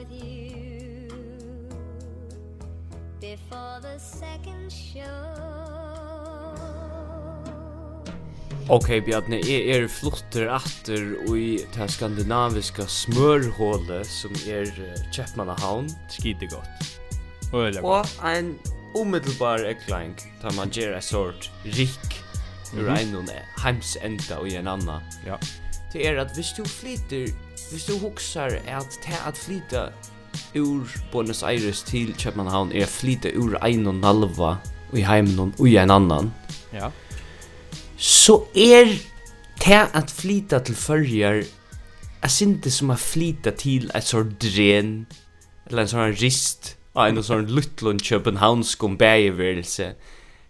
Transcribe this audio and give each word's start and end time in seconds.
with 0.00 0.12
you 0.12 1.08
Before 3.20 3.80
the 3.82 3.98
second 3.98 4.72
show 4.72 5.26
Okej, 8.70 9.00
Bjarne, 9.02 9.40
jeg 9.42 9.66
er 9.74 9.88
flotter 9.90 10.46
atter 10.54 11.08
i 11.34 11.58
det 11.74 11.88
skandinaviska 11.90 12.84
smørhålet 12.86 14.06
som 14.06 14.36
er 14.46 14.70
Kjeppmannahavn. 15.10 15.88
Skite 16.12 16.46
godt. 16.52 16.86
Og 17.82 18.06
en 18.30 18.52
umiddelbar 18.94 19.66
eklang, 19.66 20.14
da 20.38 20.54
man 20.54 20.70
gjør 20.70 20.94
en 21.00 21.02
sort 21.02 21.50
rik 21.64 22.22
ur 22.76 22.86
mm 22.86 22.94
-hmm. 22.94 23.00
en 23.00 23.16
og 24.38 24.48
en 24.48 24.68
annan. 24.68 25.02
Ja. 25.26 25.36
Det 25.92 26.06
er 26.06 26.20
at 26.20 26.30
hvis 26.34 26.52
du 26.56 26.64
flyter 26.64 27.26
Hvis 27.70 27.84
du 27.86 27.98
huksar 27.98 28.56
at 28.66 28.98
det 29.04 29.20
at 29.26 29.36
flyta 29.36 29.88
ur 30.56 30.88
Buenos 31.12 31.42
Aires 31.42 31.82
til 31.82 32.14
København 32.18 32.72
er 32.72 32.86
flyta 32.86 33.30
ur 33.36 33.58
ein 33.64 33.86
og 33.86 33.94
nalva 33.94 34.56
og 34.90 34.98
i 34.98 35.04
heimen 35.06 35.54
og 35.58 35.68
i 35.68 35.76
en 35.78 35.90
annan. 35.90 36.32
Ja. 36.72 36.90
Så 37.96 38.40
er 38.56 38.90
det 39.60 39.82
at 39.94 40.10
flyta 40.10 40.58
til 40.58 40.74
fyrjar 40.74 41.42
er 42.22 42.28
synes 42.28 42.74
som 42.74 42.92
har 42.92 43.00
flyta 43.00 43.52
til 43.56 43.90
et 43.94 44.04
sånn 44.04 44.34
dren, 44.42 44.94
eller 45.68 45.84
en 45.84 45.92
sånn 45.92 46.16
rist, 46.20 46.74
av 46.94 47.08
en 47.08 47.22
sånn 47.24 47.48
luttlund 47.54 48.02
københavnsk 48.04 48.82
ombeiverelse, 48.84 49.94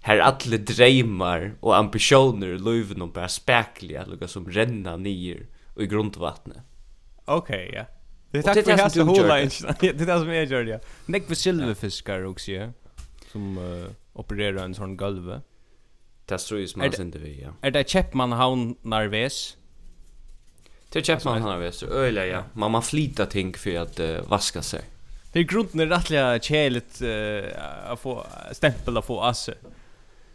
her 0.09 0.23
alle 0.25 0.59
dreimar 0.65 1.51
og 1.61 1.77
ambisjoner 1.77 2.57
i 2.57 2.63
løyven 2.65 3.05
og 3.05 3.13
bare 3.15 3.29
spekler, 3.31 4.09
lukka 4.09 4.29
som 4.31 4.49
renna 4.49 4.97
nyer 4.97 5.45
og 5.77 5.85
i 5.85 5.91
grundvattnet. 5.91 6.65
Okej, 7.37 7.71
ja. 7.75 7.85
Det 8.31 8.43
tack 8.43 8.65
för 8.65 8.79
hans 8.79 8.97
hela 8.97 9.35
Det 9.81 9.93
där 9.93 10.19
som 10.19 10.33
jag 10.33 10.45
gör 10.45 10.65
ja. 10.73 10.79
Nick 11.07 11.27
för 11.27 11.35
silverfiskar 11.35 12.25
också 12.25 12.51
ja. 12.53 12.69
Som 13.33 13.59
uh, 13.59 13.87
opererar 14.13 14.65
en 14.65 14.75
sån 14.75 14.97
galve. 14.97 15.41
Det 16.27 16.39
tror 16.39 16.61
jag 16.61 16.77
man 16.77 16.93
sen 16.93 17.11
det 17.11 17.19
vi 17.19 17.43
ja. 17.43 17.51
Är 17.61 17.71
det 17.71 17.91
Chapman 17.91 18.33
han 18.33 18.77
Narves? 18.83 19.57
Det 20.89 21.07
Chapman 21.07 21.43
han 21.43 21.53
nervös. 21.53 21.83
Öliga 21.83 22.27
ja. 22.27 22.45
Man 22.53 22.71
man 22.71 22.83
flita 22.83 23.27
ting 23.27 23.55
för 23.55 23.79
att 23.79 24.01
uh, 24.01 24.21
vaska 24.21 24.63
sig. 24.63 24.81
Det 25.33 25.39
är 25.39 25.43
grunden 25.43 25.81
är 25.81 25.87
rättliga 25.87 26.41
kälet 26.41 27.03
uh, 27.03 27.45
att 27.85 28.01
få 28.01 28.27
stämpel 28.53 28.97
att 28.97 29.05
få 29.05 29.21
asse. 29.21 29.55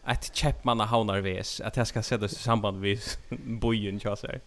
Att 0.03 0.31
Chapman 0.33 0.79
han 0.79 1.07
Narves, 1.07 1.61
att 1.61 1.77
jag 1.77 1.87
ska 1.87 2.03
sätta 2.03 2.27
sig 2.27 2.37
i 2.37 2.41
samband 2.41 2.81
med 2.81 2.99
bojen 3.45 3.99
jag 4.03 4.17
säger. 4.17 4.41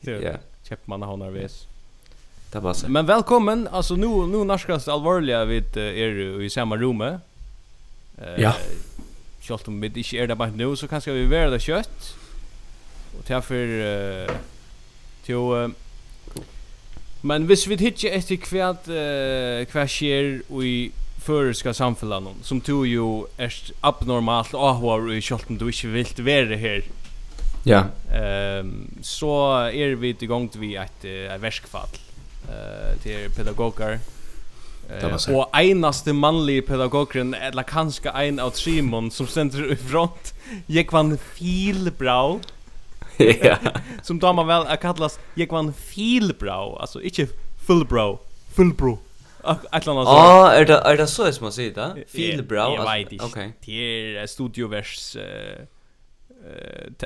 Ja. 0.00 0.32
Chapman 0.62 1.02
han 1.02 1.18
nervös. 1.18 1.68
Det 2.52 2.60
passar. 2.60 2.88
Men 2.88 3.06
välkommen. 3.06 3.68
Alltså 3.68 3.96
nu 3.96 4.26
nu 4.26 4.44
narskas 4.44 4.88
allvarliga 4.88 5.44
vid 5.44 5.76
er 5.76 6.42
i 6.42 6.50
samma 6.50 6.76
rum. 6.76 7.02
Eh 7.02 7.18
Ja. 8.38 8.54
Kjolt 9.40 9.68
om 9.68 9.80
vi 9.80 9.90
ikke 9.94 10.18
er 10.18 10.26
det 10.26 10.36
bare 10.36 10.56
nå, 10.56 10.76
så 10.76 10.86
kanskje 10.88 11.12
vi 11.12 11.26
være 11.30 11.50
det 11.50 11.62
kjøtt. 11.62 12.14
Og 13.18 13.24
til 13.24 13.42
for... 13.42 13.74
Uh, 13.84 14.36
til 15.24 15.34
uh, 15.36 15.70
men 17.22 17.46
hvis 17.46 17.68
vi 17.68 17.74
ikke 17.74 18.10
etter 18.12 18.36
hva, 18.50 18.72
uh, 18.72 19.64
hva 19.72 19.86
skjer 19.86 20.42
i 20.62 20.92
føreska 21.18 21.72
samfunnet, 21.72 22.42
som 22.42 22.60
du 22.60 22.84
jo 22.84 23.26
er 23.38 23.54
abnormalt 23.82 24.54
avhår 24.54 25.10
i 25.12 25.20
kjolt 25.20 25.48
om 25.50 25.58
du 25.58 25.68
ikke 25.68 25.88
vil 25.88 26.24
være 26.24 26.56
her, 26.56 26.82
Ja. 27.66 27.84
Ehm 28.14 28.68
um, 28.68 29.02
så 29.02 29.32
er 29.74 29.96
vi 30.00 30.14
i 30.20 30.26
gang 30.26 30.48
vi 30.54 30.76
ett 30.76 31.04
uh, 31.04 31.42
verskfall 31.42 32.07
eh 32.48 32.98
till 33.02 33.30
pedagoger. 33.30 33.98
Eh 34.88 35.34
och 35.36 35.58
enaste 35.58 36.12
manliga 36.12 36.62
pedagogen 36.62 37.34
eller 37.34 37.62
kanske 37.62 38.10
en 38.10 38.38
av 38.38 38.50
Simon 38.50 39.10
som 39.10 39.26
ständer 39.26 39.72
i 39.72 39.76
front. 39.76 40.34
Jag 40.66 40.92
vann 40.92 41.18
filbrau. 41.18 42.40
Ja. 43.42 43.56
som 44.02 44.18
man 44.22 44.46
väl 44.46 44.66
att 44.66 44.80
kallas 44.80 45.18
jag 45.34 45.52
vann 45.52 45.72
filbrau, 45.72 46.76
alltså 46.76 47.02
inte 47.02 47.26
fullbro, 47.66 48.18
fullbro. 48.54 48.98
Atlan 49.42 49.98
alltså. 49.98 50.14
Ja, 50.14 50.52
är 50.52 50.64
det 50.64 50.74
är 50.74 50.96
det 50.96 51.06
så 51.06 51.32
som 51.32 51.44
man 51.44 51.52
säger 51.52 51.74
det? 51.74 52.04
Filbrau. 52.08 52.78
Okej. 53.20 53.52
Det 53.64 54.16
är 54.16 54.26
studiovers 54.26 55.16
eh 55.16 55.64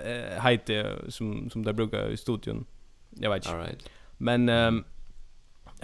eh 0.04 0.44
heter 0.44 0.96
som 1.08 1.50
som 1.50 1.64
där 1.64 1.72
brukar 1.72 2.10
i 2.10 2.16
studion. 2.16 2.64
Jag 3.10 3.30
vet 3.30 3.36
inte. 3.36 3.56
All 3.56 3.62
right. 3.62 3.88
Men 4.18 4.48
ehm 4.48 4.74
um, 4.74 4.84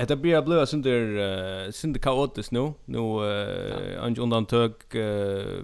Det 0.06 0.16
blir 0.16 0.42
blöa 0.42 0.66
synder 0.66 1.00
uh, 1.18 1.70
synder 1.72 2.00
kaotiskt 2.00 2.52
nu. 2.52 2.72
Nu 2.84 2.98
uh, 2.98 4.12
ja. 4.16 4.22
undantag 4.22 4.72
uh, 4.94 5.02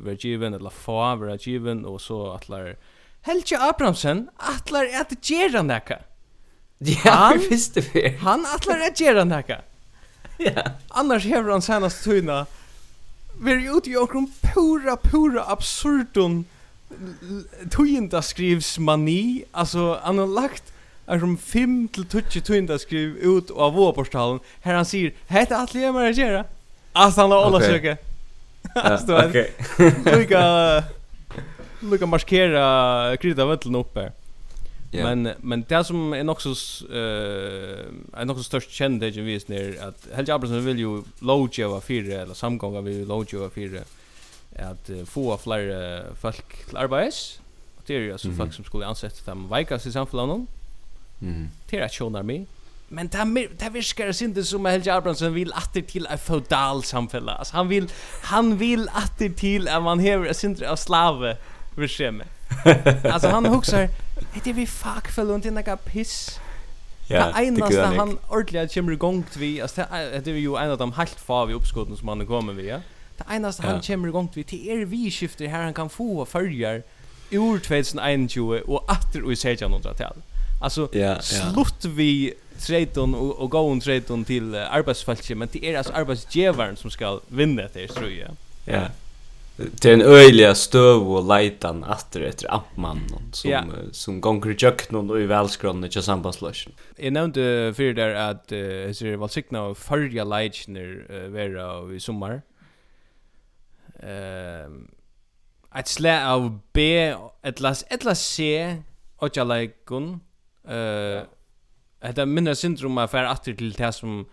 vergiven 0.05 0.55
eller 0.55 0.71
fa 0.71 1.17
vergiven 1.17 1.84
och 1.84 2.00
så 2.00 2.33
atlar 2.33 2.77
Helge 3.23 3.59
Abrahamsen 3.61 4.28
atlar 4.37 4.84
att 5.00 5.31
gera 5.31 5.62
näka. 5.62 5.99
Ja, 6.78 7.37
visst 7.50 7.75
det. 7.75 8.19
Han 8.21 8.47
atlar 8.47 8.81
att 8.81 9.00
gera 9.00 9.25
näka. 9.25 9.61
Ja. 10.39 10.62
Annars 10.89 11.27
hävrar 11.27 11.53
han 11.53 11.62
senast 11.62 12.05
tyna. 12.05 12.47
Vi 13.43 13.53
är 13.53 13.77
ute 13.77 13.91
i 13.91 13.94
pura, 14.55 14.97
pura 14.97 15.44
absurdum 15.47 16.44
tujinda 17.71 18.23
skrivs 18.23 18.78
mani. 18.78 19.44
Alltså, 19.53 20.00
han 20.03 20.19
har 20.19 20.27
lagt 20.27 20.74
är 21.06 21.19
som 21.19 21.37
5 21.37 21.88
till 21.88 22.06
20 22.10 22.41
tunna 22.41 22.78
skriv 22.78 23.16
ut 23.16 23.50
av 23.50 23.72
vårportalen. 23.72 24.41
Här 24.60 24.75
han 24.75 24.84
säger, 24.84 25.12
"Hetta 25.26 25.56
att 25.56 25.75
leva 25.75 25.92
med 25.92 26.15
göra." 26.15 26.44
Alltså 26.92 27.20
han 27.20 27.31
har 27.31 27.44
alla 27.44 27.60
söka. 27.60 27.97
Okej. 29.28 29.53
Lika 30.04 30.84
lika 31.81 32.06
maskera 32.06 33.16
krydda 33.16 33.47
vetteln 33.47 33.75
uppe. 33.75 34.12
Yeah. 34.93 35.16
Men 35.16 35.34
men 35.41 35.64
det 35.69 35.84
som 35.84 36.12
är 36.12 36.31
också 36.31 36.48
eh 36.48 36.97
uh, 36.97 38.31
är 38.31 38.34
så 38.34 38.43
störst 38.43 38.70
känd 38.70 39.00
det 39.00 39.09
ju 39.09 39.22
visst 39.22 39.48
när 39.48 39.88
att 39.88 40.09
Helge 40.14 40.34
Abrahamsson 40.34 40.64
vill 40.64 40.78
ju 40.78 41.03
lodge 41.20 41.60
av 41.60 41.81
fyra 41.81 42.22
eller 42.22 42.34
samgångar 42.34 42.82
vill 42.82 43.06
lodge 43.06 43.34
av 43.34 43.50
fyra 43.50 43.81
att 44.59 44.91
uh, 44.91 45.04
få 45.04 45.37
fler 45.37 45.69
uh, 45.69 46.14
folk 46.20 46.66
till 46.69 46.76
arbets. 46.76 47.41
Det 47.87 47.94
är 47.94 48.00
ju 48.00 48.12
alltså 48.12 48.28
mm 48.28 48.37
-hmm. 48.37 48.43
folk 48.43 48.54
som 48.54 48.64
skulle 48.64 48.87
ansätta 48.87 49.31
dem 49.31 49.48
veikast 49.48 49.87
i 49.87 49.93
samfunnet 49.93 50.48
Mm. 51.25 51.49
Det 51.71 51.79
är 51.79 51.85
att 51.85 51.93
tjonar 51.93 52.23
mig. 52.23 52.47
Men 52.89 53.09
det 53.09 53.25
mer, 53.25 53.49
det 53.59 53.71
viskar 53.71 54.07
virkar 54.07 54.23
inte 54.23 54.45
som 54.45 54.65
Helge 54.65 54.95
Abrahamsson 54.95 55.35
vill 55.35 55.53
att 55.53 55.73
till 55.73 56.07
ett 56.07 56.27
feudal 56.27 56.83
samfälle. 56.83 57.33
Alltså 57.33 57.57
han 57.57 57.69
vill, 57.69 57.89
han 58.23 58.57
vill 58.57 58.89
att 58.89 59.37
till 59.37 59.69
att 59.69 59.83
man 59.83 59.99
hever 59.99 60.27
ett 60.27 60.62
av 60.62 60.77
slave 60.77 61.37
vid 61.77 61.91
alltså 63.12 63.29
han 63.29 63.47
huxar, 63.47 63.89
det 64.35 64.51
är 64.51 64.55
vi 64.55 64.67
fackfälle 64.67 65.31
och 65.31 65.35
inte 65.35 65.51
några 65.51 65.77
piss. 65.77 66.41
Ja, 67.09 67.33
det 67.37 67.45
enaste 67.45 67.87
han 67.87 68.19
ordentligt 68.29 68.75
kommer 68.75 68.93
igång 68.93 69.25
vi, 69.37 69.61
alltså 69.61 69.85
det 69.91 70.27
är 70.27 70.35
ju 70.35 70.56
en 70.56 70.71
av 70.71 70.79
de 70.79 70.93
helt 70.93 71.21
fav 71.21 71.49
vi 71.49 71.55
uppskotten 71.55 71.97
som 71.97 72.09
han 72.09 72.21
är 72.21 72.25
kommit 72.25 72.56
vid, 72.56 72.67
ja. 72.67 72.81
Det 73.17 73.25
enaste 73.35 73.62
han 73.62 73.81
kommer 73.81 74.09
igång 74.09 74.31
vi, 74.35 74.45
till 74.45 74.69
är 74.69 74.85
vi 74.85 75.11
skifter 75.11 75.47
här 75.47 75.62
han 75.62 75.75
kan 75.75 75.91
få 75.91 76.25
följer 76.27 76.83
ur 77.31 77.59
2021 77.59 78.62
och 78.67 78.91
åter 78.91 79.33
i 79.33 79.35
1600-talet. 79.35 80.34
Alltså 80.64 80.88
yeah, 80.92 81.20
slut 81.20 81.84
vi 81.84 82.34
Treiton 82.58 83.14
och, 83.14 83.38
och 83.38 83.50
gå 83.50 83.70
en 83.70 83.80
treiton 83.80 84.25
till 84.25 84.54
uh, 84.54 84.75
arbetsfältet 84.75 85.36
men 85.36 85.48
det 85.52 85.64
är 85.64 85.78
alltså 85.78 85.92
arbetsgivaren 85.92 86.76
som 86.76 86.91
ska 86.91 87.20
vinna 87.28 87.62
det 87.72 87.88
tror 87.88 88.10
jag. 88.10 88.30
Ja. 88.64 88.72
Yeah. 88.72 88.91
Det 89.56 89.84
är 89.84 89.92
en 89.92 90.02
öjliga 90.02 90.54
stöv 90.54 91.12
och 91.12 91.25
lejtan 91.26 91.84
efter 91.84 92.20
efter 92.20 92.55
ampmannen 92.55 93.32
som, 93.32 93.50
yeah. 93.50 93.64
som 93.93 94.20
gånger 94.20 94.50
i 94.50 94.56
köknen 94.56 95.11
och 95.11 95.20
i 95.20 95.26
välskronen 95.26 95.90
till 95.90 96.02
sambandslösen. 96.02 96.72
Jag 96.96 97.12
nämnde 97.12 97.72
för 97.76 97.93
där 97.93 98.14
att 98.14 98.52
uh, 98.52 98.93
så 98.93 99.05
det 99.05 99.17
var 99.17 99.28
sikna 99.28 99.60
av 99.60 99.75
förra 99.75 100.25
lejtner 100.25 101.06
uh, 101.10 101.31
vera 101.31 101.94
i 101.94 102.00
sommar. 102.00 102.43
Uh, 104.02 104.72
ett 105.78 105.88
slä 105.88 106.28
av 106.28 106.58
B, 106.72 107.14
ett 107.43 107.60
las, 107.60 107.84
ett 107.90 108.05
las 108.05 108.20
C, 108.20 108.76
och 109.17 109.37
jag 109.37 109.46
lejkon. 109.46 110.20
Eh 110.69 111.25
Hetta 112.05 112.26
minna 112.26 112.52
syndrom 112.55 112.99
af 112.99 113.11
fer 113.14 113.25
aftur 113.25 113.55
til 113.56 113.72
tær 113.72 113.94
sum 113.96 114.26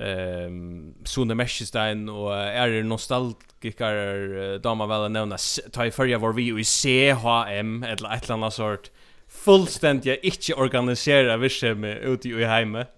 ehm 0.00 0.92
Sune 1.08 1.34
Meschstein 1.34 2.08
og 2.08 2.34
er 2.36 2.82
nostalgikar 2.84 4.58
dama 4.64 4.86
vel 4.90 5.08
nevna 5.12 5.38
ta 5.72 5.86
i 5.88 5.94
førja 5.94 6.18
var 6.20 6.36
vi 6.36 6.50
i 6.52 6.64
CHM 6.64 7.80
eller 7.84 8.12
et 8.12 8.28
eller 8.28 8.36
annet 8.36 8.52
sort 8.52 8.90
fullstendig 9.32 10.18
ikkje 10.22 10.56
organisera 10.60 11.38
virksomhet 11.40 12.04
ute 12.04 12.28
i 12.28 12.44
heime. 12.44 12.86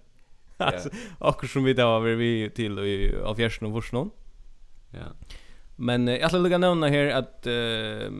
Alltså 0.57 0.89
akkur 1.19 1.47
som 1.47 1.63
vi 1.63 1.73
da 1.73 1.85
var 1.85 2.15
vi 2.15 2.49
till 2.55 2.79
i 2.79 3.15
Alfjersen 3.25 3.67
och 3.67 3.73
vursnon. 3.73 4.11
Ja. 4.91 5.11
Men 5.75 6.07
jag 6.07 6.29
skulle 6.29 6.43
lukka 6.43 6.57
nämna 6.57 6.87
här 6.87 7.07
att 7.07 7.47
uh, 7.47 8.11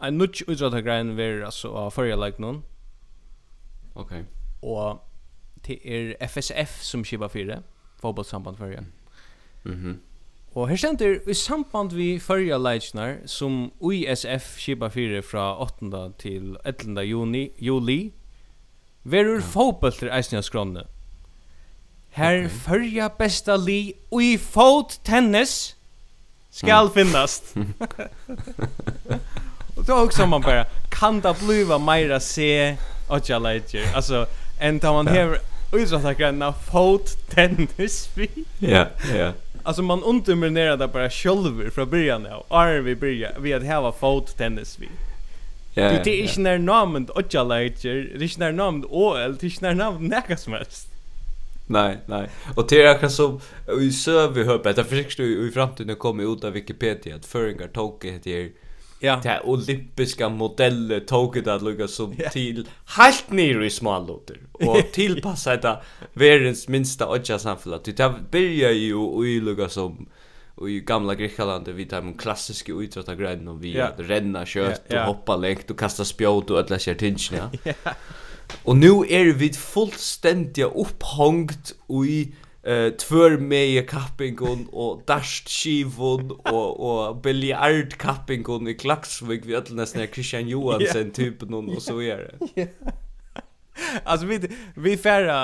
en 0.00 0.18
nutch 0.18 0.42
utrat 0.46 0.84
grejen 0.84 1.44
altså 1.44 1.68
av 1.68 1.90
fyrja 1.90 2.16
like 2.16 2.42
noen. 2.42 2.62
Okej. 4.00 4.20
Okay. 4.20 4.24
Och 4.62 5.08
det 5.66 5.78
er 5.84 6.14
FSF 6.20 6.82
som 6.82 7.04
skipar 7.04 7.28
fyrir, 7.28 7.54
det. 7.54 7.62
Fotbollssamband. 8.00 8.58
Mhm. 8.58 8.86
Mm 9.64 10.00
her 10.54 10.60
Och 10.62 10.68
här 10.68 11.30
i 11.30 11.34
samband 11.34 11.92
vi 11.92 12.20
förra 12.20 12.58
lejdnar 12.58 13.18
som 13.26 13.70
USF 13.80 14.58
skipar 14.58 14.88
fyrir 14.88 15.22
från 15.22 15.56
8 15.56 16.12
til 16.18 16.56
11 16.64 17.02
juni 17.02 17.50
juli. 17.58 18.12
Verur 19.02 19.34
ja. 19.34 19.40
fotbollstre 19.40 20.16
eisne 20.16 20.42
skronne. 20.42 20.84
Her 22.10 22.38
okay. 22.38 22.48
förra 22.48 23.08
besta 23.08 23.56
li 23.56 23.92
i 24.22 24.38
fot 24.38 25.00
tennis 25.04 25.76
skal 26.50 26.86
mm. 26.86 26.94
finnast. 26.94 27.56
og 29.76 29.86
då 29.86 29.94
också 29.94 30.26
man 30.26 30.42
bara 30.42 30.64
kan 30.90 31.20
det 31.20 31.36
bliva 31.46 31.78
meira 31.78 32.20
se 32.20 32.76
och 33.10 33.28
jag 33.28 33.42
lägger. 33.42 33.94
Alltså 33.94 34.26
en 34.60 34.80
tar 34.80 34.92
man 34.92 35.06
här 35.06 35.38
utsatta 35.72 36.52
fot 36.52 37.30
tennis 37.30 38.10
vi. 38.14 38.30
Ja, 38.58 38.86
ja. 39.16 39.32
Alltså 39.62 39.82
man 39.82 40.02
underminerar 40.02 40.76
det 40.76 40.88
bara 40.88 41.10
själver 41.10 41.70
från 41.70 41.90
början 41.90 42.26
av. 42.26 42.46
Är 42.50 42.80
vi 42.80 42.96
börja 42.96 43.30
vi 43.38 43.54
att 43.54 43.62
ha 43.62 43.92
fot 43.92 44.36
tennis 44.36 44.76
vi. 44.80 44.88
Ja. 45.74 45.82
Det 46.04 46.10
är 46.10 46.22
inte 46.22 46.40
när 46.40 46.58
namnet 46.58 47.10
och 47.10 47.22
jag 47.30 47.48
lägger. 47.48 47.94
Det 47.94 48.18
är 48.18 48.22
inte 48.22 48.38
när 48.38 48.52
namnet 48.52 48.86
OL, 48.90 49.16
eller 49.16 49.36
det 49.40 49.46
är 49.46 49.50
inte 49.50 49.74
när 49.74 49.98
näka 49.98 50.36
som 50.36 50.52
helst. 50.52 50.88
Nej, 51.66 51.98
nej. 52.06 52.28
Och 52.54 52.66
det 52.68 52.82
är 52.82 52.98
kanske 52.98 53.16
som 53.16 53.40
i 53.80 53.92
söver 53.92 54.44
hör 54.44 54.68
att 54.68 54.76
Det 54.76 54.84
försöker 54.84 55.22
du 55.22 55.48
i 55.48 55.50
framtiden 55.50 55.96
kommer 55.96 56.32
ut 56.32 56.44
av 56.44 56.52
Wikipedia 56.52 57.16
att 57.16 57.26
föringar 57.26 57.66
tolkar 57.66 58.08
heter 58.08 58.48
Ja. 59.02 59.20
Det 59.22 59.40
olympiska 59.44 60.28
modellet 60.28 61.08
tog 61.08 61.44
det 61.44 61.54
att 61.54 61.62
lugga 61.62 61.88
som 61.88 62.14
ja. 62.18 62.30
till 62.30 62.68
helt 62.84 63.30
ner 63.30 63.60
i 63.60 63.70
smalloter 63.70 64.38
och 64.52 64.76
tillpassa 64.92 65.56
det 65.56 65.78
världens 66.12 66.68
minsta 66.68 67.10
odja 67.10 67.38
samfället. 67.38 67.84
Det 67.84 68.14
börjar 68.30 68.70
ju 68.70 69.26
i 69.26 69.40
lugga 69.40 69.68
som 69.68 70.08
och 70.54 70.70
i 70.70 70.80
gamla 70.80 71.14
Grekland 71.14 71.68
vi 71.68 71.84
tar 71.84 71.98
en 71.98 72.14
klassisk 72.14 72.68
uträtta 72.68 73.14
grej 73.14 73.48
och 73.48 73.64
vi 73.64 73.74
yeah. 73.74 73.98
renna 73.98 74.46
kött 74.46 74.92
och 74.92 74.98
hoppa 74.98 75.36
längt 75.36 75.70
och 75.70 75.78
kasta 75.78 76.04
spjåt 76.04 76.50
och 76.50 76.58
alla 76.58 76.78
kör 76.78 76.94
tinch 76.94 77.32
ja. 77.32 77.74
Och 78.62 78.76
nu 78.76 78.88
är 78.88 79.32
vi 79.32 79.52
fullständigt 79.52 80.66
upphångt 80.74 81.74
i 82.06 82.34
eh 82.62 82.90
tvör 82.90 83.38
med 83.38 83.88
kappingon 83.88 84.68
och 84.72 85.02
dasht 85.06 85.48
skivon 85.48 86.30
och 86.30 87.06
och 87.08 87.16
biljard 87.16 87.96
kappingon 87.96 88.68
i 88.68 88.74
Klaxvik 88.74 89.42
vi 89.44 89.54
öll 89.54 89.74
nästan 89.74 90.06
Christian 90.06 90.48
Johansson 90.48 91.02
yeah. 91.02 91.12
typen 91.12 91.54
och 91.54 91.82
så 91.82 92.02
är 92.02 92.16
det. 92.16 92.68
Alltså 94.04 94.26
vi 94.26 94.40
vi 94.74 94.96
färra 94.96 95.36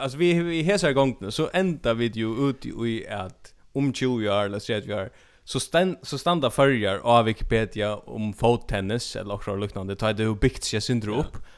alltså 0.00 0.18
vi 0.18 0.42
vi 0.42 0.62
hesa 0.62 0.92
gången 0.92 1.32
så 1.32 1.50
ända 1.52 1.94
vi 1.94 2.06
ju 2.06 2.50
ut 2.50 2.66
i 2.66 3.08
att 3.08 3.54
om 3.72 3.92
20 3.94 4.28
år 4.28 4.44
eller 4.44 4.58
30 4.58 4.94
år 4.94 5.10
så 5.44 5.60
stand 5.60 5.96
så 6.02 6.18
standa 6.18 6.50
förjar 6.50 7.00
av 7.02 7.24
Wikipedia 7.24 7.96
om 7.96 8.32
fottennis 8.32 9.16
eller 9.16 9.34
också 9.34 9.56
liknande 9.56 9.96
tar 9.96 10.12
det 10.12 10.22
ju 10.22 10.34
bikt 10.34 10.64
sig 10.64 10.80
syndrom 10.80 11.18
upp. 11.18 11.34
Yeah 11.34 11.57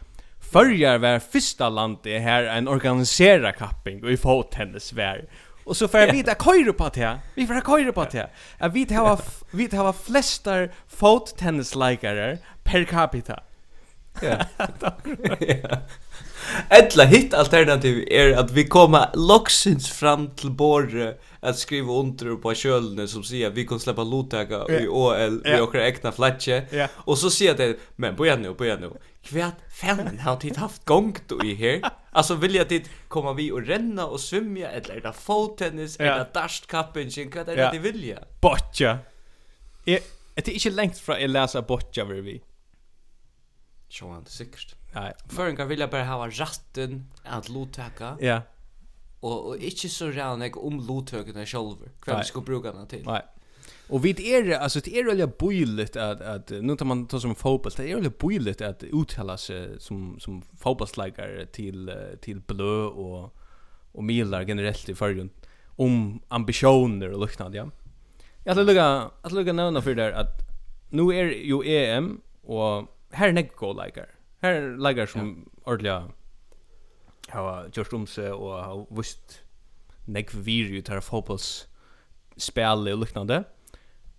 Förjar 0.53 0.99
var 0.99 1.19
första 1.19 1.69
landet 1.69 2.23
här 2.23 2.43
en 2.43 2.69
organiserad 2.69 3.57
kapping 3.57 4.05
och 4.05 4.11
i 4.11 4.17
fottennis 4.17 4.93
var. 4.93 5.29
Och 5.65 5.77
så 5.77 5.89
för 5.89 6.13
vi 6.13 6.23
där 6.23 6.35
köra 6.35 6.73
på 6.73 6.89
det. 6.95 7.19
Vi 7.35 7.47
för 7.47 7.61
köra 7.61 7.93
på 7.93 8.05
det. 8.05 8.31
Att 8.59 8.73
vi 8.73 8.95
har 8.95 9.21
vi 9.51 9.77
har 9.77 9.93
flestar 9.93 10.71
fottennislikare 10.89 12.39
per 12.63 12.85
capita. 12.85 13.41
Ja. 14.23 14.39
Ettla 16.69 17.05
hitt 17.05 17.35
alternativ 17.35 18.05
är 18.11 18.33
att 18.33 18.51
vi 18.51 18.65
kommer 18.65 19.11
loksins 19.15 19.91
fram 19.91 20.31
till 20.31 20.51
borre 20.51 21.15
att 21.41 21.59
skriva 21.59 21.93
under 21.93 22.37
på 22.37 22.55
kjølene 22.55 23.07
som 23.09 23.23
sier 23.25 23.49
at 23.49 23.57
vi 23.57 23.67
kan 23.67 23.81
släppa 23.81 24.05
lottaka 24.05 24.65
i 24.69 24.89
OL 24.89 25.43
vi 25.45 25.61
okra 25.61 25.87
ekna 25.87 26.13
flatje 26.13 26.67
flatche 26.67 26.89
och 26.95 27.19
så 27.19 27.31
säger 27.31 27.55
det 27.55 27.77
men 27.97 28.17
på 28.17 28.25
nu 28.25 28.55
på 28.55 28.65
nu 28.65 28.91
kvärt 29.23 29.55
fan 29.81 30.19
har 30.19 30.37
tid 30.37 30.57
haft 30.57 30.85
gång 30.85 31.17
i 31.45 31.55
här 31.55 31.81
alltså 32.11 32.35
vill 32.35 32.55
jag 32.55 32.69
dit 32.69 32.91
komma 33.09 33.33
vi 33.33 33.53
och 33.53 33.67
renna 33.67 34.07
och 34.07 34.21
svimma 34.21 34.67
eller 34.67 34.95
är 34.95 35.01
det 35.01 35.13
fottennis 35.13 35.97
eller 35.97 36.27
dashkappen 36.35 37.11
sin 37.11 37.31
vad 37.31 37.49
är 37.49 37.57
det 37.57 37.79
vill 37.79 37.93
vilja? 37.93 38.19
Botcha 38.41 38.99
det 40.35 40.49
är 40.49 40.53
inte 40.55 40.71
långt 40.71 40.99
från 40.99 41.17
att 41.17 41.31
läsa 41.31 41.63
botcha 41.63 42.05
vi 42.05 42.43
Så 43.91 44.09
han 44.09 44.25
det 44.25 44.31
sikkert. 44.31 44.75
Nej. 44.95 45.13
Förringar 45.29 45.67
vilja 45.67 45.83
jag 45.83 45.91
bara 45.91 46.05
ha 46.05 46.29
ratten 46.29 47.07
att 47.25 47.49
lottaka. 47.49 48.17
Ja. 48.21 48.43
Och 49.21 49.47
och 49.47 49.57
inte 49.57 49.89
så 49.89 50.07
redan 50.07 50.41
jag 50.41 50.65
om 50.65 50.87
lotäckan 50.87 51.47
själv. 51.47 51.77
Kvar 52.01 52.23
ska 52.23 52.41
bruka 52.41 52.73
den 52.73 52.87
till. 52.87 53.05
Nej. 53.07 53.23
Och 53.89 54.05
vid 54.05 54.21
är 54.21 54.59
alltså 54.59 54.81
det 54.81 54.99
är 54.99 55.05
väl 55.05 55.31
bojligt 55.39 55.97
att 55.97 56.21
att 56.21 56.51
nu 56.51 56.77
tar 56.77 56.87
man 56.87 57.07
tar 57.07 57.19
som 57.19 57.35
fotboll 57.35 57.73
det 57.77 57.91
är 57.91 57.97
väl 57.97 58.11
bojligt 58.19 58.61
att 58.61 58.83
uttala 58.83 59.37
seg 59.37 59.81
som 59.81 60.21
som 60.21 60.43
fotbollsläggare 60.59 61.47
till 61.47 61.93
till 62.21 62.41
blø 62.41 62.85
och 62.85 63.37
och 63.93 64.05
milar 64.05 64.43
generellt 64.43 64.89
i 64.89 64.95
förgrund 64.95 65.31
om 65.67 66.23
ambitioner 66.29 67.11
och 67.13 67.21
liknande 67.27 67.59
ja. 67.59 67.71
Jag 68.45 68.55
vill 68.55 68.67
lägga 68.67 69.11
att 69.23 69.33
lukka 69.33 69.53
nevna 69.53 69.83
för 69.83 69.95
der 69.95 70.13
att 70.13 70.41
nu 70.91 71.03
är 71.03 71.25
ju 71.25 71.63
EM 71.65 72.21
och 72.43 73.00
här 73.11 73.29
är 73.29 73.33
några 73.33 73.49
goal 73.57 73.85
likar. 73.85 74.09
Här 74.43 74.53
är 74.53 74.77
likar 74.77 75.07
som 75.07 75.47
ja. 75.47 75.73
ordliga 75.73 76.09
har 77.29 77.71
gjort 77.73 77.93
om 77.93 78.07
sig 78.07 78.33
och 78.33 78.65
har 78.65 78.87
visst 78.91 79.43
nek 80.07 80.35
vir 80.35 80.71
ju 80.71 80.83
tar 80.83 81.01
fotbolls 81.01 81.69
spel 82.37 82.89
och 82.89 82.99
liknande. 82.99 83.45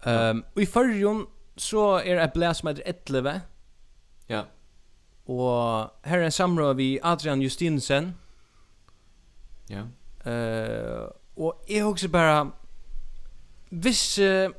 Ehm 0.04 0.38
um, 0.38 0.44
och 0.54 0.62
i 0.62 0.66
förrjon 0.66 1.28
så 1.56 1.98
är 1.98 2.16
det 2.16 2.32
blast 2.34 2.64
med 2.64 2.82
11. 2.86 3.42
Ja. 4.28 4.44
Og 5.26 5.92
her 6.04 6.18
er 6.18 6.26
en 6.26 6.32
samråd 6.32 6.76
vi 6.76 7.00
Adrian 7.04 7.42
Justinsen. 7.42 8.16
Ja. 9.70 9.84
Eh 10.26 11.02
uh, 11.02 11.08
og 11.38 11.64
jeg 11.70 11.84
husker 11.84 12.10
bara 12.10 12.52
viss 13.72 14.20
uh, 14.20 14.50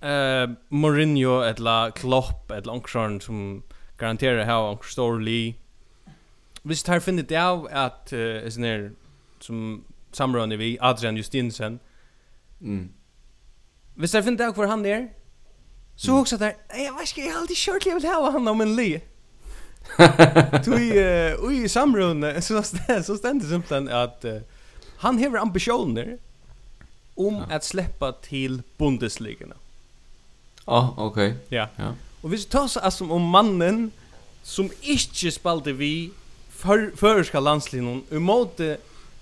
eh 0.00 0.48
Mourinho 0.68 1.42
eller 1.42 1.90
Klopp 1.90 2.50
eller 2.50 2.72
Onkron 2.72 3.20
som 3.20 3.62
garanterar 3.98 4.44
här 4.44 4.58
Onkron 4.58 4.90
Storley. 4.90 5.54
Visst 6.62 6.86
har 6.86 7.00
funnit 7.00 7.28
det 7.28 7.36
av 7.36 7.68
at 7.72 8.12
uh, 8.12 8.18
är 8.18 8.50
sån 8.50 8.96
som 9.40 9.84
samrörande 10.12 10.56
vi 10.56 10.78
Adrian 10.80 11.16
Justinsen. 11.16 11.78
Mm. 12.60 12.88
Visst 13.94 14.14
har 14.14 14.22
finn 14.22 14.36
det 14.36 14.48
av 14.48 14.56
var 14.56 14.66
han 14.66 14.82
där? 14.82 15.08
Så 15.96 16.10
mm. 16.10 16.20
också 16.20 16.36
där, 16.36 16.56
jag 16.68 16.98
vet 16.98 17.08
inte, 17.08 17.20
jag 17.20 17.32
har 17.32 17.40
alltid 17.40 17.56
kjørt 17.56 17.86
jeg 17.86 17.94
vil 17.94 18.06
ha 18.06 18.30
han 18.30 18.48
om 18.48 18.60
en 18.60 18.76
li. 18.76 19.00
Tui, 20.64 20.92
uh, 20.98 21.44
ui, 21.44 21.68
samrörande, 21.68 22.42
så, 22.42 22.62
så 22.62 23.16
ständer 23.16 23.46
simpelthen 23.46 23.88
att 23.88 24.24
uh, 24.24 24.40
han 24.98 25.18
hever 25.18 25.38
ambitioner 25.38 26.18
om 27.14 27.34
ja. 27.34 27.56
att 27.56 27.64
släppa 27.64 28.12
till 28.12 28.62
Bundesliga. 28.76 29.44
Mm. 29.44 29.58
Ja, 30.68 30.94
oh, 30.96 31.06
okej. 31.06 31.28
Okay. 31.28 31.58
Ja. 31.58 31.68
ja. 31.76 31.94
Och 32.20 32.32
vi 32.32 32.38
tar 32.38 32.68
så 32.68 32.80
alltså 32.80 33.04
om 33.04 33.22
mannen 33.22 33.90
som 34.42 34.70
inte 34.80 35.30
spelade 35.30 35.72
vi 35.72 36.10
för 36.50 36.92
förska 36.96 37.40
landslinjen 37.40 38.02
emot 38.10 38.60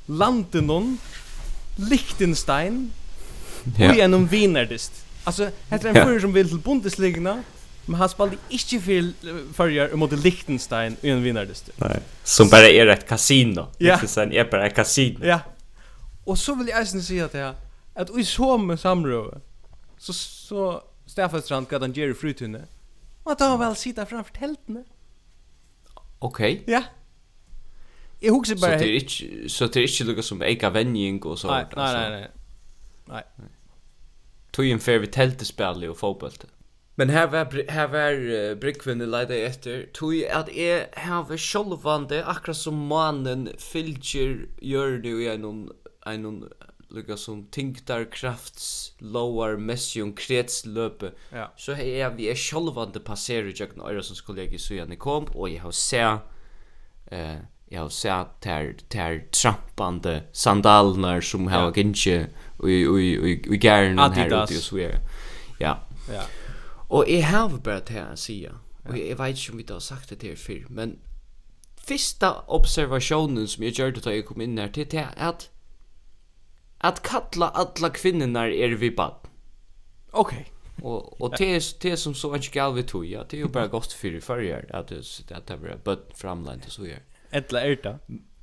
landenon 0.07 0.99
Liechtenstein 1.76 2.93
ja. 3.79 3.91
och 3.91 3.97
genom 3.97 4.26
Wienerdist. 4.26 4.93
Alltså 5.25 5.50
heter 5.71 5.88
en 5.88 5.95
ja. 5.95 6.05
förr 6.05 6.21
som 6.21 6.33
vill 6.33 6.49
till 6.49 6.59
Bundesliga 6.59 7.43
Men 7.87 8.00
han 8.00 8.09
spelade 8.09 8.37
inte 8.49 8.81
för 8.81 9.53
fyrir 9.53 9.97
mot 9.97 10.12
Liechtenstein 10.12 10.97
i 11.03 11.11
en 11.11 11.23
vinnardist. 11.23 11.71
Nej. 11.76 12.00
Som 12.25 12.49
bara 12.49 12.69
är 12.69 12.87
ett 12.87 13.09
kasino. 13.09 13.67
Ja. 13.79 13.99
Det 14.00 14.17
är 14.17 14.33
är 14.33 14.50
bara 14.50 14.67
ett 14.67 14.75
kasino. 14.75 15.25
Ja. 15.25 15.41
Och 16.25 16.38
så 16.38 16.55
vill 16.55 16.69
jag 16.69 16.88
sen 16.88 17.03
säga 17.03 17.25
att 17.25 17.35
jeg, 17.35 17.55
att 17.95 18.19
i 18.19 18.25
så 18.25 18.59
med 18.59 18.81
samrøve, 18.81 19.41
så 19.99 20.12
så 20.12 20.83
Staffelstrand 21.06 21.68
gav 21.68 21.80
han 21.80 21.92
Jerry 21.96 22.14
Frutunne. 22.14 22.66
Og 23.25 23.38
da 23.38 23.52
vel 23.58 23.76
sita 23.76 24.04
framfor 24.04 24.34
teltene. 24.34 24.84
Okej. 26.20 26.64
Ja. 26.68 26.84
Jeg 28.22 28.32
husker 28.32 28.56
bare... 28.60 28.78
Så 28.78 28.84
det 28.84 28.90
er 28.90 28.94
ikke, 28.94 29.48
så 29.48 29.66
det 29.66 29.76
er 29.76 29.88
ikke 29.90 30.04
lukket 30.04 30.25
som 30.25 30.42
eika 30.42 30.68
vending 30.68 31.20
og 31.26 31.38
så. 31.38 31.48
Nei, 31.52 31.64
nei, 31.76 31.92
nei, 31.92 32.20
nei. 32.20 32.28
Nei. 33.08 33.48
Tog 34.52 34.66
en 34.66 34.80
fair 34.80 34.98
vi 34.98 35.06
teltespillet 35.12 35.90
og 35.90 35.96
fotbollet. 35.96 36.46
Men 36.98 37.10
här 37.10 37.26
var 37.26 37.70
här 37.70 37.88
var 37.88 38.12
uh, 38.12 38.54
Brickvinne 38.54 39.06
leida 39.06 39.36
efter 39.36 39.86
tog 39.92 40.25
att 40.25 40.48
är 40.48 40.86
här 40.92 41.22
var 41.22 41.36
självande 41.36 42.25
akkurat 42.25 42.56
som 42.56 42.86
mannen 42.86 43.48
fylgjer 43.58 44.46
gör 44.60 44.98
det 44.98 45.08
i 45.08 45.28
en 45.28 45.70
en 46.06 46.44
lukka 46.90 47.16
som 47.16 47.47
tingtar 47.50 48.05
krafts 48.05 48.93
lower 49.00 49.57
messium 49.57 50.12
krets 50.12 50.64
løpe 50.66 51.12
ja. 51.33 51.49
så 51.59 51.75
hei 51.75 51.88
er 51.99 52.14
vi 52.14 52.28
er 52.31 52.38
sjølvande 52.38 53.02
passerer 53.02 53.50
jøkken 53.50 53.83
Øyresons 53.83 54.21
kollegi 54.21 54.59
så 54.59 54.87
ni 54.87 54.97
kom 54.97 55.26
og 55.35 55.50
jeg 55.50 55.61
har 55.62 55.71
se 55.71 56.02
eh, 57.12 57.37
jag 57.69 57.81
har 57.81 57.88
se 57.88 58.25
ter, 58.40 58.73
ter 58.88 59.21
trampande 59.33 60.23
sandalner 60.33 61.21
som 61.21 61.47
har 61.47 61.61
ja. 61.61 61.66
och 61.66 61.78
och 63.49 63.57
gæren 63.57 63.99
her 63.99 64.26
ute 64.26 64.57
och 64.57 64.62
så 64.62 64.76
er 64.76 65.00
ja. 65.61 65.75
ja 66.09 66.23
og 66.88 67.05
jeg 67.09 67.26
har 67.26 67.49
bare 67.49 67.81
til 67.81 68.02
å 68.02 68.16
si 68.16 68.47
og 68.87 68.99
jeg 68.99 69.19
vet 69.19 69.38
ikke 69.38 69.52
om 69.52 69.59
vi 69.59 69.66
har 69.69 69.78
sagt 69.81 70.11
det 70.11 70.19
til 70.19 70.37
før 70.37 70.71
men 70.71 70.99
första 71.88 72.33
observationen 72.47 73.49
som 73.49 73.64
jag 73.64 73.73
gjorde 73.73 74.00
då 74.00 74.11
jag 74.11 74.26
kom 74.26 74.40
in 74.40 74.59
här 74.59 74.69
till 74.69 74.87
det 74.88 74.99
är 74.99 75.28
att 75.28 75.50
At 76.78 77.02
kalla 77.02 77.49
alla 77.49 77.90
kvinnorna 77.90 78.49
är 78.49 78.68
vi 78.68 78.90
bad. 78.90 79.14
Okej. 80.11 80.38
Okay. 80.38 80.52
och 80.83 81.21
och 81.21 81.35
det 81.38 81.56
är 81.56 81.62
det 81.80 81.97
som 81.97 82.14
så 82.14 82.35
inte 82.35 82.49
gal 82.49 82.75
vi 82.75 82.83
tog 82.83 83.06
ja 83.06 83.25
det 83.30 83.37
är 83.37 83.38
ju 83.38 83.49
bara 83.49 83.66
gott 83.66 83.92
för 83.92 84.21
förr 84.21 84.66
at 84.71 84.88
det 84.88 85.37
att 85.37 85.47
det 85.47 85.56
var 85.56 85.78
but 85.85 86.11
framland 86.14 86.62
så 86.68 86.85
här. 86.85 87.02
Ettla 87.30 87.61
är 87.61 87.76
det. 87.83 87.99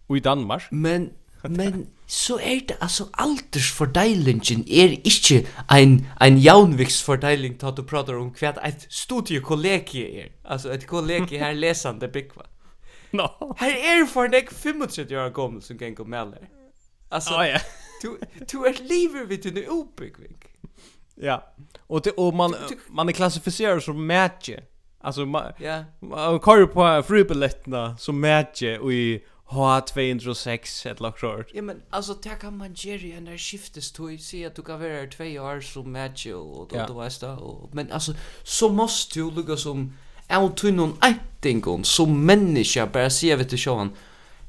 Och 0.08 0.18
i 0.18 0.20
Danmark. 0.20 0.64
Men 0.72 1.10
men 1.50 1.88
så 2.08 2.40
er 2.40 2.60
det 2.68 2.78
altså 2.82 3.04
aldersfordelingen 3.14 4.64
er 4.68 4.90
ikke 5.04 5.48
ein, 5.70 6.08
ein 6.22 6.38
jaunviksfordeling 6.38 7.60
ta 7.60 7.68
at 7.68 7.78
du 7.78 7.84
prater 7.84 8.16
om 8.16 8.30
hva 8.40 8.54
et 8.68 8.88
studiekollegie 8.90 10.24
er. 10.24 10.30
Altså 10.46 10.72
et 10.72 10.88
kollegi 10.88 11.38
her 11.38 11.54
lesande 11.54 12.08
byggva. 12.08 12.48
No. 13.14 13.28
Her 13.60 13.70
er 13.70 14.08
for 14.10 14.28
nek 14.28 14.50
35 14.50 15.18
år 15.18 15.30
gammel 15.30 15.62
som 15.62 15.78
gengå 15.78 16.04
meler. 16.04 16.48
Altså, 17.12 17.36
oh, 17.38 17.46
ja. 17.46 17.60
Du 18.04 18.20
du 18.52 18.66
är 18.66 18.74
lever 18.74 19.26
vid 19.26 19.46
en 19.46 19.70
obekvik. 19.70 20.46
Ja. 21.16 21.54
Och 21.88 22.02
det 22.02 22.12
och 22.12 22.34
man 22.34 22.56
man 22.90 23.10
är 23.10 23.14
klassificerad 23.14 23.84
som 23.84 24.08
matche. 24.08 24.60
Alltså 25.00 25.26
man 25.26 25.54
ja. 25.60 25.84
Man 26.00 26.40
kör 26.40 26.66
på 26.66 27.04
frubeletterna 27.08 27.98
som 27.98 28.22
matche 28.22 28.78
och 28.78 28.94
i 28.94 29.24
H206 29.48 30.92
ett 30.92 31.00
lag. 31.00 31.44
Ja 31.54 31.62
men 31.62 31.82
alltså 31.90 32.14
det 32.14 32.30
kan 32.42 32.58
man 32.58 32.74
göra 32.74 33.20
när 33.20 33.38
skiftes 33.38 33.92
till 33.92 34.24
se 34.24 34.46
att 34.46 34.56
du 34.56 34.62
kan 34.62 34.80
vara 34.80 35.08
två 35.08 35.24
år 35.24 35.62
som 35.62 35.92
matche 35.92 36.34
och 36.34 36.70
då 36.70 36.86
då 36.88 37.00
vet 37.00 37.20
du. 37.20 37.70
Men 37.72 37.92
alltså 37.92 38.14
så 38.44 38.70
måste 38.70 39.20
du 39.20 39.32
lukka 39.32 39.58
som 39.58 39.94
av 40.28 40.56
tror 40.56 40.72
någon 40.72 41.84
som 41.84 42.26
människa 42.26 42.88
bara 42.88 43.10
ser 43.10 43.38
vet 43.38 43.50
du 43.50 43.58
sjåan, 43.58 43.96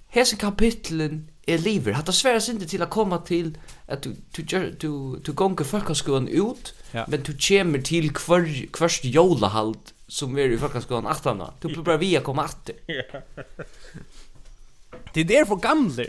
hese 0.09 0.37
kapitlen 0.37 1.29
er 1.47 1.59
lever 1.59 1.93
hade 1.93 2.13
svärs 2.13 2.49
inte 2.49 2.67
till 2.67 2.83
att 2.83 2.91
komma 2.91 3.19
till 3.19 3.59
att 3.87 4.03
du 4.03 4.17
du 4.37 4.43
du 4.81 5.19
du 5.25 5.33
gånga 5.33 5.65
folkskolan 5.65 6.29
ut 6.29 6.75
ja. 6.93 7.05
men 7.09 7.23
du 7.23 7.33
kommer 7.33 7.79
till 7.79 8.15
kvar 8.15 8.67
kvarst 8.73 9.05
jolahalt 9.05 9.95
som 10.09 10.39
är 10.39 10.49
i 10.49 10.59
folkskolan 10.59 11.07
attarna 11.07 11.53
du 11.61 11.69
blir 11.69 11.83
bara 11.83 11.97
via 11.97 12.21
komma 12.21 12.45
åt. 12.45 12.71
det 15.13 15.21
är 15.21 15.25
därför 15.25 15.57
gamla 15.57 16.05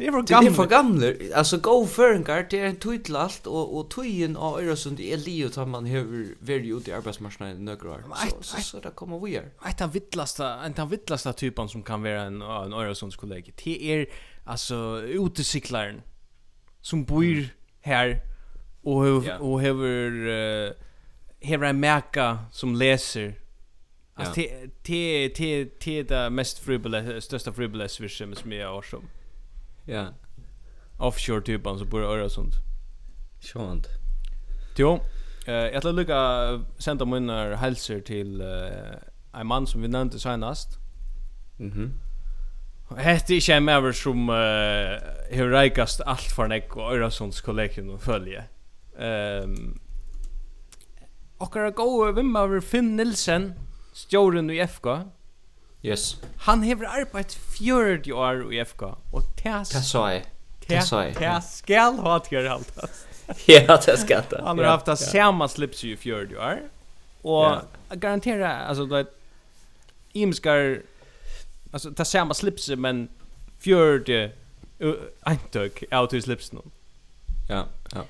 Det 0.00 0.06
är 0.06 0.12
för 0.12 0.22
gamla. 0.22 0.40
Det 0.40 0.46
är 0.46 0.54
för 0.54 0.66
gamla. 0.66 1.06
Alltså 1.34 1.56
go 1.56 1.86
förringar 1.86 2.46
det 2.50 2.58
är 2.58 2.66
en 2.66 2.76
titel 2.76 3.16
allt 3.16 3.46
och 3.46 3.78
och 3.78 3.90
tiden 3.90 4.36
av 4.36 4.58
Öresund 4.58 5.00
är 5.00 5.16
Leo 5.16 5.48
tar 5.48 5.66
man 5.66 5.86
hur 5.86 6.36
very 6.38 6.68
ut 6.76 6.88
i 6.88 6.92
arbetsmarknaden 6.92 7.64
några 7.64 7.90
år. 7.90 8.04
Så 8.16 8.42
så, 8.42 8.60
så 8.60 8.80
där 8.80 8.90
kommer 8.90 9.20
vi. 9.20 9.40
Ett 9.68 9.80
av 9.80 9.92
vittlasta, 9.92 10.64
en 10.64 10.74
av 10.80 10.90
vittlasta 10.90 11.32
typen 11.32 11.68
som 11.68 11.82
kan 11.82 12.02
vara 12.02 12.22
en 12.22 12.42
en 12.42 12.72
Öresundskollega. 12.72 13.52
Det 13.64 13.84
är 13.92 14.06
alltså 14.44 15.02
utecyklaren 15.02 16.02
som 16.80 17.04
bor 17.04 17.48
här 17.80 18.20
och 18.82 19.04
hev, 19.04 19.24
yeah. 19.24 19.40
och 19.40 19.60
hever 19.60 20.10
uh, 20.10 20.72
hever 21.40 21.66
en 21.66 21.80
märka 21.80 22.38
som 22.52 22.74
läser 22.74 23.34
alltså 24.14 24.40
yeah. 24.40 24.68
te 24.82 25.28
te 25.28 25.64
te 25.64 26.02
det 26.02 26.30
mest 26.30 26.58
friboless 26.58 27.24
största 27.24 27.52
friboless 27.52 28.00
vision 28.00 28.36
som 28.36 28.52
jag 28.52 28.68
har 28.68 28.82
som 28.82 29.08
ja 29.84 30.06
offshore 30.98 31.42
typen 31.42 31.78
så 31.78 31.84
bor 31.84 32.02
öra 32.02 32.28
sånt 32.28 32.54
sånt 33.40 33.86
jo 34.76 35.00
Eh 35.46 35.54
jag 35.54 35.84
jag 35.84 35.94
lukar 35.94 36.60
sända 36.78 37.04
munnar 37.04 37.52
hälsor 37.52 38.00
till 38.00 38.42
uh, 38.42 39.40
en 39.40 39.46
man 39.46 39.66
som 39.66 39.82
vi 39.82 39.88
nämnde 39.88 40.18
senast. 40.18 40.78
Mhm. 41.58 41.72
Mm 41.72 41.92
Hette 42.98 43.36
ikke 43.38 43.54
en 43.60 43.66
maver 43.68 43.94
som 43.94 44.30
uh, 44.32 44.96
har 45.30 45.52
reikast 45.52 46.02
alt 46.10 46.32
for 46.34 46.50
nek 46.50 46.74
og 46.76 46.90
Øresunds 46.96 47.40
kollegium 47.44 47.92
og 47.94 48.02
følge. 48.02 48.46
Um, 48.98 49.78
Okkara 51.40 51.70
er 51.70 51.76
gode 51.78 52.10
vimmaver 52.18 52.60
Finn 52.60 52.96
Nilsen, 52.98 53.54
stjåren 53.96 54.50
i 54.52 54.58
FK. 54.66 54.88
Yes. 55.86 56.18
Han 56.44 56.66
har 56.66 56.82
arbeidt 56.90 57.32
40 57.56 58.12
år 58.12 58.42
i 58.52 58.60
FK, 58.64 58.82
og 59.12 59.22
tæs... 59.38 59.70
Tæs 59.72 59.86
sa 59.88 60.04
jeg. 60.12 60.26
Tæs 60.66 60.90
sa 60.90 61.06
jeg. 61.06 61.14
Tæs 61.16 61.54
skal 61.62 61.96
ha 62.04 62.18
til 62.26 62.50
alt. 62.50 62.74
Ja, 63.48 63.76
det 63.78 63.98
skal 64.02 64.26
det. 64.30 64.42
Han 64.44 64.58
har 64.58 64.74
haft 64.74 64.86
det 64.90 64.98
samme 64.98 65.48
slips 65.48 65.84
i 65.84 65.96
40 65.96 66.36
år, 66.38 66.60
og 67.24 67.62
garanterer, 68.00 68.66
altså, 68.66 68.84
du 68.84 68.94
vet, 68.94 69.06
imskar 70.14 70.80
alltså 71.70 71.92
ta 71.94 72.04
samma 72.04 72.34
slips 72.34 72.68
men 72.68 73.08
fjörde 73.58 74.32
eintök 75.20 75.84
out 75.90 76.12
his 76.12 76.26
lips 76.26 76.52
nu. 76.52 76.60
Ja, 77.48 77.66
ja. 77.94 78.04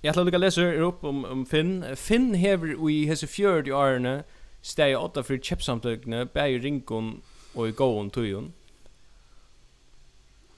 Jag 0.00 0.14
tror 0.14 0.32
jag 0.32 0.40
läser 0.40 0.80
upp 0.80 1.04
om 1.04 1.24
om 1.24 1.46
Finn. 1.46 1.96
Finn 1.96 2.34
hever 2.34 2.90
i 2.90 3.10
a 3.10 3.16
fjörde 3.26 3.76
arne 3.76 4.24
stay 4.62 4.94
åtta 4.94 5.22
för 5.22 5.38
chipsamtökne 5.38 6.24
bäj 6.24 6.58
ringon 6.58 7.22
och 7.54 7.68
i 7.68 7.72
to 7.72 8.24
you. 8.24 8.50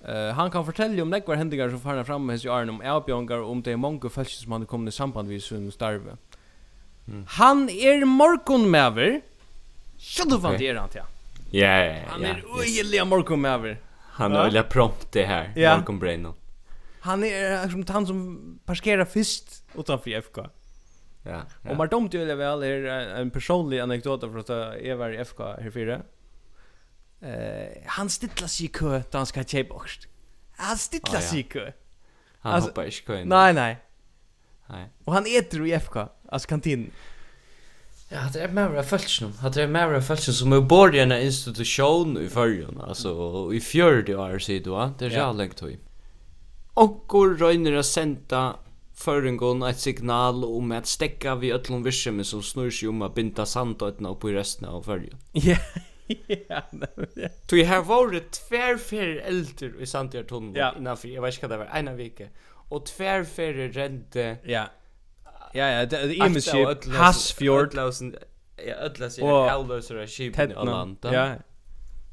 Uh, 0.09 0.33
han 0.35 0.51
kan 0.51 0.65
fortälja 0.65 1.03
om 1.03 1.11
nekvar 1.11 1.37
hendingar 1.37 1.69
som 1.71 1.81
farna 1.81 2.05
fram 2.05 2.27
med 2.27 2.33
hans 2.33 2.47
Arne 2.47 2.71
om 2.71 2.81
avbjöngar 2.81 3.43
og 3.43 3.51
om 3.51 3.63
det 3.63 3.73
er 3.73 3.77
mange 3.77 4.11
fælsir 4.11 4.43
som 4.43 4.53
han 4.53 4.63
er 4.63 4.89
i 4.89 4.91
samband 4.91 5.29
med 5.29 5.41
sin 5.41 5.71
starve. 5.71 6.17
Mm. 7.07 7.25
Han 7.29 7.69
er 7.69 8.05
morgonmæver. 8.05 9.21
Sjölvan 9.99 10.47
okay. 10.47 10.59
det 10.59 10.69
er 10.69 10.81
han 10.81 10.91
til. 10.91 11.03
Ja, 11.51 11.85
ja, 11.85 11.85
ja. 11.85 12.03
Han 12.09 12.25
är 12.25 12.45
öjliga 12.61 13.05
morgon 13.05 13.41
med 13.41 13.53
över. 13.53 13.81
Han 13.99 14.33
är 14.33 14.41
öjliga 14.41 14.63
prompt 14.63 15.13
det 15.13 15.25
här. 15.25 15.53
Ja. 15.57 15.77
Morgon 15.77 15.99
brain. 15.99 16.33
Han 17.01 17.25
är 17.25 17.69
som 17.69 17.85
han 17.89 18.07
som 18.07 18.61
parkerar 18.65 19.05
först 19.05 19.45
utanför 19.75 20.11
FK. 20.11 20.39
Ja. 21.23 21.43
ja. 21.63 21.71
Och 21.71 21.77
man 21.77 21.89
dumt 21.89 22.09
ju 22.13 22.25
väl 22.25 22.63
är 22.63 22.85
en 23.21 23.31
personlig 23.31 23.81
anekdot 23.81 24.21
för 24.21 24.39
att 24.39 24.85
jag 24.85 24.97
var 24.97 25.11
i 25.11 25.17
FK 25.17 25.43
här 25.43 25.71
fyra. 25.71 26.03
Eh, 27.21 27.83
han 27.87 28.11
stilla 28.11 28.49
sig 28.49 28.67
i 28.67 28.69
kö 28.69 29.03
då 29.11 29.19
han 29.19 29.27
ska 29.27 29.45
köpa 29.45 29.75
borst. 29.75 30.09
Han 30.57 30.79
stilla 30.79 31.21
sig 31.21 31.41
i 31.41 31.43
kö. 31.43 31.73
Han 32.41 32.63
hoppar 32.63 32.85
i 32.85 32.91
kö. 32.91 33.25
Nej, 33.25 33.53
nej. 33.53 33.77
Nej. 34.67 34.89
Och 35.05 35.13
han 35.13 35.25
äter 35.27 35.67
i 35.67 35.73
FK, 35.73 35.97
alltså 36.29 36.49
kantinen. 36.49 36.91
Ja, 38.11 38.19
det 38.33 38.41
är 38.41 38.49
mer 38.49 38.63
av 38.63 38.83
fältsnum. 38.83 39.33
Det 39.55 39.63
är 39.63 39.67
mer 39.67 39.93
av 39.93 40.01
fältsnum 40.01 40.35
som 40.35 40.53
är 40.53 40.61
bor 40.61 40.95
i 40.95 41.01
en 41.01 41.13
institution 41.13 42.19
i 42.23 42.29
förrjun. 42.29 42.81
Alltså, 42.89 43.51
i 43.53 43.61
fjörde 43.61 44.17
år 44.17 44.39
sidan, 44.39 44.73
va? 44.73 44.93
Det 44.99 45.07
är 45.07 45.11
ja. 45.11 45.33
längt 45.33 45.61
höj. 45.61 45.79
Och 46.75 47.05
går 47.07 47.35
röjner 47.35 47.73
att 47.73 47.87
sända 47.87 48.57
förrjungon 48.95 49.63
ett 49.63 49.79
signal 49.79 50.45
om 50.45 50.73
att 50.73 50.87
stäcka 50.87 51.35
vid 51.35 51.53
ötlom 51.55 51.83
virksomhet 51.83 52.27
som 52.27 52.43
snurr 52.43 52.71
sig 52.71 52.89
om 52.89 53.03
att 53.03 53.15
binda 53.15 53.47
sandötna 53.47 54.09
upp 54.09 54.25
i 54.25 54.33
resten 54.33 54.69
av 54.69 54.83
förrjun. 54.83 55.17
Ja, 55.33 55.57
ja. 56.27 56.63
ja. 57.15 57.29
Tog 57.47 57.59
här 57.59 57.83
var 57.83 58.11
det 58.11 58.33
tvärfärre 58.33 59.21
elder 59.21 59.83
i 59.83 59.87
Sandjartunnel 59.87 60.57
ja. 60.57 60.75
innanför, 60.79 61.09
jag 61.09 61.23
vet 61.23 61.35
inte 61.35 61.47
vad 61.47 61.59
det 61.59 61.65
var, 61.65 61.79
ena 61.79 61.95
vecka. 61.95 62.25
Och 62.69 62.87
tvärfärre 62.87 63.69
rände... 63.69 64.37
Ja 64.45 64.69
Ja, 65.55 65.67
ja, 65.73 65.85
det 65.89 65.99
er 66.05 66.15
imeskip, 66.27 66.89
Hasfjord. 66.95 67.75
Ja, 68.59 68.75
ödlas 68.75 69.19
är 69.19 69.49
Elvers 69.55 69.91
och 69.91 70.09
Sheep 70.09 70.39
i 70.39 70.53
Holland. 70.53 70.99
Ja, 71.03 71.37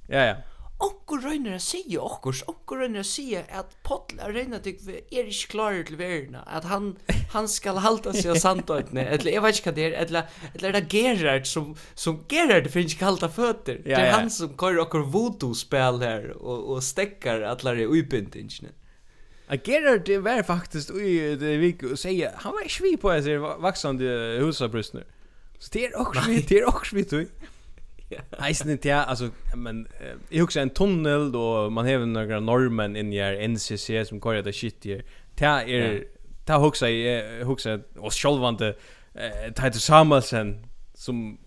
ja, 0.07 0.25
ja. 0.25 0.35
Onkur 0.75 1.21
røyner 1.23 1.53
å 1.55 1.59
sige 1.63 2.01
okkurs, 2.03 2.41
onkur 2.51 2.81
røyner 2.83 2.99
å 2.99 3.07
sige 3.07 3.39
at 3.47 3.71
Potl 3.87 4.17
er 4.19 4.33
røyner 4.35 4.59
at 4.59 4.65
er 4.67 5.29
ikke 5.31 5.53
klarer 5.53 5.85
til 5.87 5.95
verden, 6.01 6.35
at 6.43 6.67
han, 6.67 6.89
han 7.31 7.47
skal 7.47 7.79
halda 7.79 8.11
seg 8.11 8.33
av 8.33 8.41
sandøytene, 8.43 9.05
eller 9.15 9.31
jeg 9.31 9.43
vet 9.45 9.61
ikke 9.61 9.71
hva 9.71 9.75
det 9.77 9.85
er, 9.85 9.95
eller, 10.03 10.33
eller 10.51 10.75
det 10.75 10.83
Gerard 10.91 11.47
som, 11.47 11.71
som 11.95 12.19
Gerard 12.27 12.67
finnes 12.73 12.97
ikke 12.97 13.07
halda 13.07 13.31
føtter. 13.31 13.79
Ja, 13.85 13.93
ja. 13.93 13.95
Det 13.95 14.09
er 14.09 14.17
han 14.17 14.33
som 14.35 14.51
kører 14.59 14.83
okkur 14.83 15.07
voodoo-spel 15.15 16.01
her, 16.03 16.27
og, 16.41 16.67
og 16.75 16.83
stekkar 16.83 17.47
atler 17.47 17.79
i 17.79 17.87
uybindingene. 17.87 18.75
Jag 19.47 19.67
Gerard 19.67 20.05
det 20.05 20.17
var 20.17 20.43
faktiskt 20.43 20.91
i 20.91 21.35
det 21.35 21.57
vi 21.57 21.77
och 21.91 21.99
säga 21.99 22.31
han 22.35 22.51
var 22.51 22.69
svi 22.69 22.97
på 22.97 23.21
sig 23.21 23.37
vaxande 23.37 24.05
husabrustner. 24.39 25.03
Så 25.59 25.69
det 25.71 25.85
är 25.85 26.01
också 26.01 26.21
vi 26.27 26.41
det 26.41 26.59
är 26.59 26.67
också 26.67 26.89
svi 26.89 27.03
du. 27.03 27.27
Eisen 28.39 28.69
inte 28.69 28.87
ja, 28.87 29.03
alltså 29.03 29.29
men 29.55 29.87
jag 30.29 30.43
också 30.43 30.59
en 30.59 30.69
tunnel 30.69 31.31
då 31.31 31.69
man 31.69 31.85
har 31.85 32.05
några 32.05 32.39
normen 32.39 32.95
in 32.95 33.13
i 33.13 33.47
NCC 33.47 34.07
som 34.07 34.21
kör 34.21 34.41
det 34.41 34.53
shit 34.53 34.85
här. 34.85 35.03
Ta 35.35 35.61
är 35.61 36.03
ta 36.45 36.57
huxa 36.57 36.89
jag 36.89 37.45
huxa 37.45 37.79
och 37.97 38.13
självande 38.13 38.75
eh 39.13 39.53
Titus 39.53 39.83
Samuelsen 39.83 40.65
som 40.93 41.37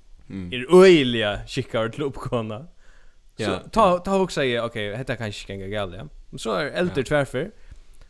är 0.53 0.83
öjliga 0.83 1.41
skickar 1.47 1.89
till 1.89 2.03
uppkonna. 2.03 2.67
Så 3.39 3.59
ta 3.73 3.99
ta 3.99 4.19
huxa 4.19 4.45
jag 4.45 4.67
okej, 4.67 4.97
heter 4.97 5.17
kanske 5.17 5.53
gänga 5.53 5.67
gal 5.67 5.95
ja. 5.95 6.09
Men 6.31 6.39
så 6.39 6.53
är 6.53 6.67
äldre 6.67 7.05
tvärför 7.05 7.51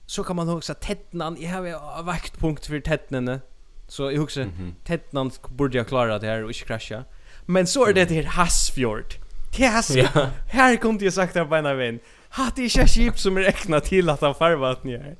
så 0.09 0.25
kan 0.25 0.37
man 0.37 0.49
också 0.49 0.75
tettnan 0.75 1.37
jag 1.41 1.79
har 1.79 2.03
vaktpunkt 2.03 2.67
för 2.67 2.81
tettnene. 2.81 3.41
Så 3.88 4.11
jag 4.12 4.23
också 4.23 4.41
mm 4.41 4.53
-hmm. 4.53 4.73
tettnan 4.85 5.31
borde 5.49 5.79
jag 5.79 5.88
klara 5.88 6.19
det 6.19 6.27
här 6.27 6.45
och 6.45 6.50
inte 6.50 6.65
krascha 6.65 7.05
men 7.47 7.67
så 7.67 7.87
är 7.87 7.95
det 7.95 8.05
det 8.09 8.15
här 8.15 8.23
Hasfjord. 8.23 9.15
Det 9.57 9.67
här 9.67 9.85
ja. 9.97 10.31
här 10.49 10.77
kunde 10.77 11.05
jag 11.05 11.15
sagt 11.15 11.37
att 11.37 11.50
bara 11.50 11.75
vän 11.75 11.99
hade 12.29 12.62
inte 12.62 12.87
skip 12.87 13.19
som 13.19 13.37
är 13.37 13.41
räknat 13.41 13.85
till 13.85 14.11
att 14.11 14.21
han 14.21 14.35
farvat 14.35 14.85
ner 14.85 15.17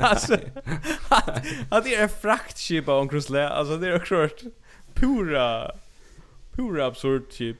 alltså 0.00 0.34
att 1.68 1.84
det 1.84 1.94
är 1.94 2.08
fraktskip 2.08 2.88
av 2.88 3.00
onkrusle 3.00 3.48
alltså 3.48 3.76
det 3.76 3.88
är 3.88 3.96
också 3.96 4.28
pura 4.94 5.70
pura 6.52 6.86
absurd 6.86 7.22
skip. 7.32 7.56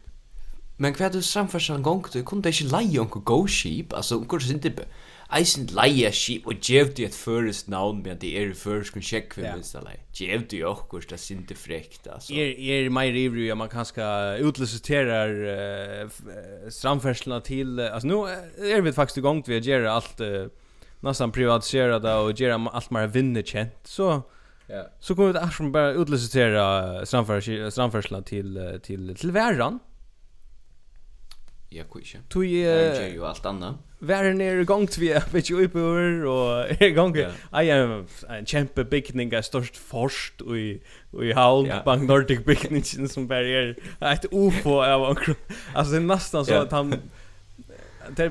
Men 0.76 0.94
hva 0.94 1.06
er 1.06 1.08
det 1.08 1.24
samførst 1.24 1.70
en? 1.70 1.84
Du 2.12 2.22
kunne 2.22 2.50
ikke 2.50 2.64
leie 2.64 3.00
onko 3.00 3.20
go-skip, 3.20 3.92
altså 3.94 4.16
onko 4.18 4.38
sin 4.38 4.60
type 4.60 4.86
eisen 5.32 5.68
leia 5.72 6.10
skip 6.14 6.46
og 6.46 6.60
gjevde 6.62 7.06
et 7.06 7.14
føres 7.14 7.64
navn 7.68 8.02
med 8.02 8.16
at 8.16 8.20
det 8.22 8.32
er 8.38 8.54
føres 8.58 8.90
kun 8.94 9.04
sjekk 9.04 9.36
ved 9.38 9.48
minst 9.52 9.76
alle. 9.78 9.96
Gjevde 10.14 10.60
jo 10.60 10.70
okkurst, 10.70 11.10
det 11.10 11.20
er 11.20 11.46
det 11.48 11.58
frekt, 11.58 12.06
altså. 12.06 12.34
Er, 12.34 12.52
er 12.54 12.90
meir 12.90 13.16
ivrig 13.18 13.50
at 13.50 13.58
man 13.58 13.72
kanske 13.72 14.04
utliciterar 14.44 15.32
uh, 16.04 16.20
stramferslene 16.68 17.40
til, 17.40 17.78
uh, 17.80 17.94
altså 17.94 18.08
nu 18.08 18.22
er 18.24 18.84
vi 18.84 18.92
faktisk 18.92 19.22
i 19.22 19.26
gang 19.26 19.44
til 19.44 19.58
å 19.58 19.96
alt, 19.96 20.20
uh, 20.20 20.46
nästan 21.04 21.32
privatisere 21.32 21.94
och 21.96 22.02
og 22.02 22.74
allt 22.74 22.90
mer 22.90 23.06
vinnerkänt 23.06 23.76
så... 23.84 24.22
Yeah. 24.70 24.86
Så 25.00 25.14
kommer 25.14 25.32
det 25.32 25.40
att 25.40 25.54
som 25.54 25.72
bara 25.72 25.92
utlicitera 25.92 27.06
stramfärslorna 27.06 28.22
till, 28.22 28.54
till, 28.54 28.80
till, 28.82 29.16
till 29.16 29.30
värran. 29.30 29.78
Jag 31.76 31.90
kusch. 31.90 32.16
Tu 32.28 32.44
är 32.44 33.08
ju 33.08 33.24
allt 33.26 33.46
annat. 33.46 33.74
Var 33.98 34.24
är 34.24 34.34
nere 34.34 34.64
gång 34.64 34.86
till 34.86 35.00
vi 35.00 35.20
vet 35.32 35.50
ju 35.50 35.64
uppur 35.64 36.24
och 36.24 36.82
är 36.82 36.90
gång. 36.90 37.16
I 37.16 37.70
am 37.70 38.06
en 38.28 38.46
kämpe 38.46 38.84
bikning 38.84 39.32
är 39.32 39.42
störst 39.42 39.76
forst 39.76 40.40
och 40.40 40.58
i 40.58 40.80
och 41.10 41.24
i 41.24 41.32
Havn 41.32 41.72
på 41.84 41.96
Nordic 41.96 42.44
bikningen 42.44 43.08
som 43.08 43.26
barriär. 43.26 43.76
Ett 44.00 44.24
UFO 44.32 44.82
av 44.82 45.18
alltså 45.74 45.94
nästan 45.94 46.46
så 46.46 46.54
att 46.54 46.72
han 46.72 46.94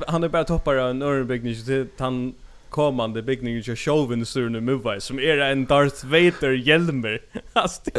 han 0.07 0.23
är 0.23 0.27
bara 0.27 0.43
toppar 0.43 0.75
av 0.75 0.95
Nordic 0.95 1.27
bikningen 1.27 1.55
så 1.97 2.03
han 2.03 2.33
kommande 2.73 3.21
byggningen 3.23 3.63
till 3.63 3.75
showen 3.75 4.21
i 4.21 4.25
Sturne 4.25 4.61
Movie 4.61 5.01
som 5.01 5.19
är 5.19 5.37
en 5.37 5.65
Darth 5.65 6.05
Vader 6.05 6.51
hjälmer. 6.51 7.21
Alltså, 7.53 7.81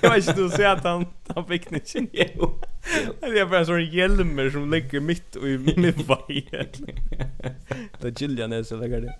jag 0.00 0.10
vet 0.10 0.28
inte 0.28 0.42
du 0.42 0.50
ser 0.50 0.66
att 0.66 0.84
han, 0.84 1.06
han 1.34 1.44
byggningen 1.44 1.80
den 1.92 2.08
jo. 2.12 2.60
Det 3.20 3.38
är 3.38 3.46
bara 3.46 3.58
en 3.58 3.66
sån 3.66 3.84
hjälmer 3.84 4.50
som 4.50 4.70
ligger 4.70 5.00
mitt 5.00 5.36
i 5.36 5.58
Movie. 5.58 6.66
det 8.00 8.20
gillar 8.20 8.48
är 8.52 8.62
så 8.62 8.76
lägger 8.76 9.00
det. 9.00 9.14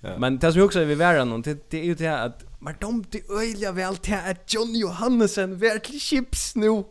Ja. 0.00 0.18
Men 0.18 0.38
det 0.38 0.52
som 0.52 0.58
jag 0.58 0.66
också 0.66 0.84
vill 0.84 0.98
vara 0.98 1.24
någon, 1.24 1.42
det, 1.42 1.70
det 1.70 1.80
är 1.80 1.84
ju 1.84 1.94
det 1.94 2.08
här 2.08 2.26
att 2.26 2.44
Men 2.60 2.74
de 2.80 3.04
det 3.10 3.22
öliga 3.30 3.72
väl 3.72 3.96
till 3.96 4.14
att 4.14 4.54
John 4.54 4.74
Johannesen 4.74 5.58
till 5.78 6.00
chips 6.00 6.56
nu. 6.56 6.84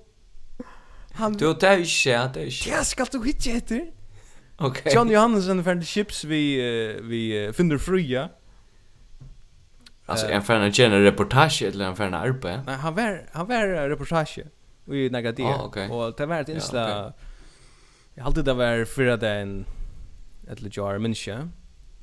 Han 1.12 1.34
Du 1.34 1.54
det 1.54 1.68
är 1.68 1.78
ju 1.78 1.86
shit, 1.86 2.34
det 2.34 2.42
är 2.42 2.46
ju. 2.46 2.72
Det 2.72 2.86
ska 2.86 3.06
du 3.12 3.26
hitta 3.26 3.50
heter. 3.50 3.99
Okay. 4.60 4.92
John 4.96 5.10
Johansen 5.10 5.64
fann 5.64 5.84
chips 5.84 6.24
vi 6.24 6.62
uh, 6.62 7.02
vi 7.02 7.48
uh, 7.48 7.52
finner 7.52 7.78
fruja. 7.78 8.30
Alltså 10.06 10.28
uh, 10.28 10.36
en 10.36 10.42
fann 10.42 10.62
en 10.62 10.72
generell 10.72 11.04
reportage 11.04 11.62
eller 11.62 11.86
en 11.86 11.96
fann 11.96 12.14
arbe. 12.14 12.64
Nej, 12.66 12.76
han 12.76 12.96
var 12.96 13.26
han 13.32 13.48
var 13.48 13.90
reportage 13.90 14.40
i 14.92 15.10
negativ. 15.10 15.46
Ah, 15.46 15.66
okay. 15.66 15.90
Och 15.90 16.14
det 16.18 16.26
var 16.26 16.42
ett 16.42 16.50
inslag. 16.50 16.90
Ja, 16.90 17.08
okay. 17.08 17.14
Jag 18.14 18.24
hade 18.24 18.44
det 18.44 18.54
var 18.54 18.86
förra 18.86 19.18
den 19.18 19.66
ett 20.52 20.78
jar 20.78 20.98
människa. 20.98 21.50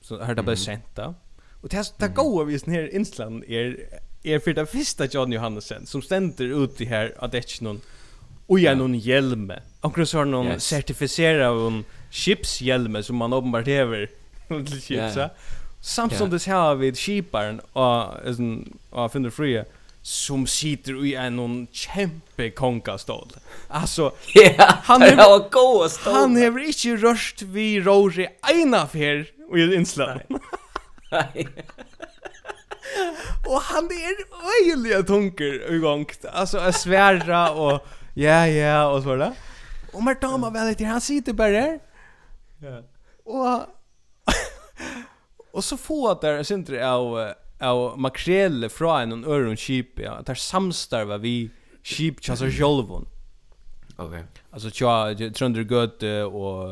Så 0.00 0.18
har 0.22 0.34
det 0.34 0.42
blev 0.42 0.56
sent 0.56 0.84
då. 0.94 1.14
Och 1.62 1.68
det 1.68 1.94
det 1.98 2.08
goda 2.08 2.44
vi 2.44 2.58
sen 2.58 2.72
här 2.72 2.94
inslagen 2.94 3.44
är 3.48 3.76
är 4.22 4.38
för 4.38 4.54
det 4.54 4.66
första 4.66 5.04
John 5.06 5.32
Johansen 5.32 5.86
som 5.86 6.02
ständer 6.02 6.64
ut 6.64 6.80
i 6.80 6.84
här 6.84 7.14
att 7.18 7.32
det 7.32 7.38
är 7.38 7.64
någon 7.64 7.80
Och 8.46 8.60
jag 8.60 8.78
någon 8.78 8.98
hjälm. 8.98 9.52
Och 9.80 10.08
så 10.08 10.18
har 10.18 10.24
någon 10.24 10.46
yes. 10.46 10.64
certifierad 10.64 11.56
en 11.56 11.84
chipshjälm 12.10 13.02
som 13.02 13.16
man 13.16 13.32
uppenbart 13.32 13.66
häver 13.66 14.10
till 14.48 14.82
chips. 14.82 15.16
Yeah. 15.16 15.30
Samtidigt 15.80 16.48
yeah. 16.48 16.62
har 16.62 16.74
vi 16.74 16.94
skiparen 16.94 17.60
och 17.72 18.26
en 18.26 18.78
och 18.90 19.12
finner 19.12 19.30
fria 19.30 19.64
som 20.02 20.46
sitter 20.46 21.06
i 21.06 21.14
en 21.14 21.36
någon 21.36 21.66
kämpe 21.72 22.50
konkastol. 22.50 23.28
Alltså 23.68 24.12
ja, 24.34 24.78
han 24.82 25.02
är 25.02 25.50
god 25.50 25.90
stol. 25.90 26.12
Han 26.12 26.36
har 26.36 26.66
inte 26.66 26.96
röst 26.96 27.42
vi 27.42 27.80
Roger 27.80 28.28
ena 28.52 28.86
för 28.86 29.26
i 29.56 29.74
inslag. 29.74 30.20
Nej. 31.10 31.48
och 33.46 33.60
han 33.60 33.84
är 33.84 34.14
öjliga 34.62 35.02
tunker 35.02 35.74
igång. 35.74 36.06
Alltså 36.32 36.58
är 36.58 36.72
svära 36.72 37.50
och 37.50 37.86
Ja, 38.18 38.46
ja, 38.46 38.88
och 38.88 39.02
så 39.02 39.08
var 39.08 39.16
det. 39.16 39.32
Och 39.92 40.02
Martin 40.02 40.40
var 40.40 40.50
väl 40.50 40.86
han 40.86 41.00
sitter 41.00 41.32
bara 41.32 41.48
där. 41.48 41.78
Ja. 42.58 42.82
Och 43.24 43.66
och 45.52 45.64
så 45.64 45.76
få 45.76 46.08
att 46.08 46.20
där 46.20 46.42
syns 46.42 46.68
det 46.68 46.90
av 46.90 47.32
av 47.60 47.98
makrel 47.98 48.68
från 48.68 49.12
en 49.12 49.24
öron 49.24 49.56
sheep, 49.56 49.86
ja, 49.94 50.22
där 50.26 50.34
samstarva 50.34 51.18
vi 51.18 51.50
sheep 51.82 52.14
chaser 52.20 52.50
självon. 52.50 53.08
Okej. 53.96 54.24
Alltså 54.50 54.70
tja, 54.70 55.14
Trönder 55.34 55.62
Göte 55.62 56.22
och 56.24 56.68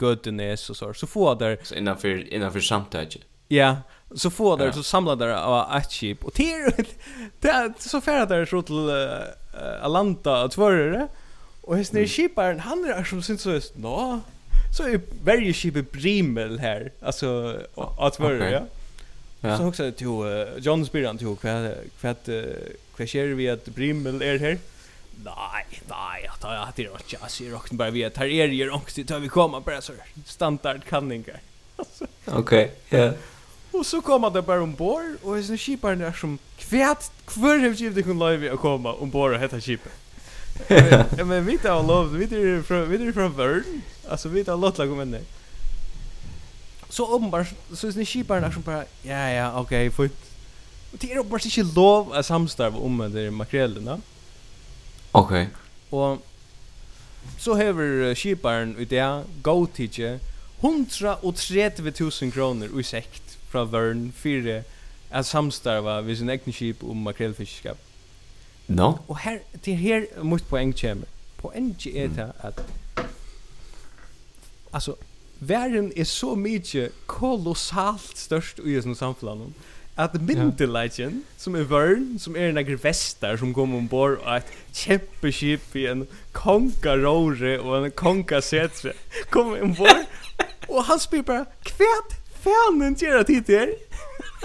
Götenes 0.00 0.70
och 0.70 0.76
så. 0.76 0.94
Så 0.94 1.06
får 1.06 1.34
där... 1.34 1.58
Så 1.62 1.74
innanför, 1.74 2.34
innanför 2.34 2.60
samtidigt. 2.60 3.16
Ja, 3.48 3.76
så 4.14 4.30
får 4.30 4.56
där, 4.56 4.72
så 4.72 4.82
samlar 4.82 5.16
där 5.16 5.28
av 5.28 5.76
ett 5.76 5.90
chip. 5.90 6.24
Och 6.24 6.32
det 6.34 6.52
är 7.48 7.88
så 7.88 8.00
färdar 8.00 8.36
där 8.36 8.46
så 8.46 8.62
till 8.62 8.88
Alanta 9.82 10.44
och 10.44 10.50
tvörre. 10.50 11.08
och 11.60 11.76
hästen 11.76 12.02
är 12.02 12.06
skiparen 12.06 12.60
han 12.60 12.84
är 12.84 13.04
som 13.04 13.22
syns 13.22 13.42
så 13.42 13.60
nå 13.74 14.20
så 14.76 14.82
är 14.82 15.00
varje 15.24 15.52
skip 15.52 15.92
brimel 15.92 16.58
här 16.58 16.92
alltså 17.00 17.56
att 17.98 18.14
svårare 18.14 18.50
ja 18.50 18.62
Ja. 19.40 19.58
Så 19.58 19.66
också 19.66 19.92
till 19.92 20.06
uh, 20.06 20.58
John 20.58 20.86
Spiran 20.86 21.18
till 21.18 21.36
kvad 21.36 21.74
kvad 22.00 22.16
kvad 22.96 23.08
ser 23.08 23.26
vi 23.26 23.50
att 23.50 23.64
Brimel 23.64 24.22
är 24.22 24.38
här. 24.38 24.58
Nej, 25.24 25.66
nej, 25.88 26.22
jag 26.24 26.40
tar 26.40 26.54
jag 26.54 26.74
till 26.74 26.88
och 26.88 27.00
chassi 27.06 27.50
rocken 27.50 27.76
bara 27.76 27.90
vi 27.90 28.04
att 28.04 28.16
här 28.16 28.26
är 28.26 28.48
ju 28.48 28.70
också 28.70 28.94
till 28.94 29.16
vi 29.20 29.28
kommer 29.28 29.60
bara 29.60 29.80
så 29.80 29.92
standard 30.24 30.84
kanningar. 30.88 31.40
Okej, 32.24 32.72
ja. 32.88 33.12
Och 33.78 33.86
så 33.86 34.00
kommer 34.00 34.30
det 34.30 34.42
bara 34.42 34.62
ombord 34.62 35.04
och 35.22 35.44
sen 35.44 35.58
skipar 35.58 35.96
den 35.96 36.14
som 36.14 36.38
kvärt 36.56 37.10
kvar 37.24 37.58
har 37.58 37.68
givet 37.68 37.94
det 37.94 38.02
kunde 38.02 38.30
live 38.30 38.52
att 38.52 38.60
komma 38.60 38.92
ombord 38.92 39.32
och 39.32 39.40
heta 39.40 39.60
skipet. 39.60 39.92
Men 41.26 41.46
vi 41.46 41.58
tar 41.58 41.82
lov, 41.82 42.16
vi 42.16 42.26
tar 42.26 42.62
från 42.62 42.90
vi 42.90 42.98
tar 42.98 43.12
från 43.12 43.36
Värn. 43.36 43.82
Alltså 44.08 44.28
vi 44.28 44.44
tar 44.44 44.56
låtla 44.56 44.86
kommer 44.86 45.04
ner. 45.04 45.22
Så 46.88 47.16
uppenbart 47.16 47.48
så 47.74 47.86
är 47.88 47.92
det 47.92 48.04
skiparen 48.04 48.42
där 48.42 48.50
som 48.50 48.62
bara 48.62 48.84
ja 49.02 49.30
ja 49.30 49.60
okej 49.60 49.90
fint. 49.90 50.20
Och 50.92 50.98
det 50.98 51.12
är 51.12 51.18
uppenbart 51.18 51.44
inte 51.44 51.74
lov 51.74 52.12
att 52.12 52.26
samstarva 52.26 52.78
om 52.78 52.98
det 52.98 53.24
de 53.24 53.30
makrellerna. 53.30 54.00
Okej. 55.12 55.48
Okay. 55.90 56.00
Och 56.00 56.18
så 57.38 57.54
hever 57.54 58.14
skiparen 58.14 58.76
ut 58.76 58.90
det 58.90 59.24
go 59.42 59.66
teacher 59.66 60.18
130.000 60.60 62.30
kroner 62.30 62.80
i 62.80 62.82
sekt 62.82 63.25
fra 63.56 63.64
Vørn 63.64 64.12
fire 64.12 64.62
at 65.10 65.26
samstarva 65.26 66.00
vi 66.04 66.16
sin 66.16 66.30
egen 66.30 66.52
skip 66.52 66.82
om 66.84 66.96
makrelfiskeskap. 66.96 67.78
No. 68.68 68.92
Og 69.08 69.18
her, 69.18 69.38
til 69.62 69.76
her 69.76 70.02
mot 70.22 70.42
poeng 70.50 70.74
kommer. 70.80 71.08
Poenget 71.38 71.86
er 71.96 72.08
det 72.08 72.32
at 72.42 72.64
altså, 74.72 74.94
verden 75.40 75.92
er 75.96 76.04
så 76.04 76.34
mykje 76.34 76.90
kolossalt 77.06 78.18
størst 78.18 78.60
i 78.64 78.76
sånne 78.80 78.98
samfunnet 78.98 79.54
at 79.96 80.20
myndelagen, 80.20 81.22
ja. 81.24 81.38
som 81.40 81.56
er 81.56 81.64
vörn, 81.64 82.18
som 82.18 82.36
er 82.36 82.50
en 82.50 82.60
akker 82.60 82.76
vestar 82.82 83.38
som 83.40 83.54
kom 83.56 83.72
ombord 83.74 84.18
og 84.18 84.34
et 84.36 84.52
kjempeskip 84.76 85.76
i 85.80 85.86
en 85.88 86.04
konka 86.36 86.98
råre 87.00 87.56
og 87.62 87.86
en 87.86 87.96
konka 87.96 88.42
setre, 88.44 88.92
kom 89.32 89.54
ombord, 89.56 90.04
og 90.72 90.84
han 90.84 91.00
spyr 91.00 91.24
bara, 91.24 91.46
kvæt 91.64 92.18
fanen 92.46 92.94
gjør 92.94 93.20
at 93.20 93.28
hit 93.28 93.50
är? 93.50 93.68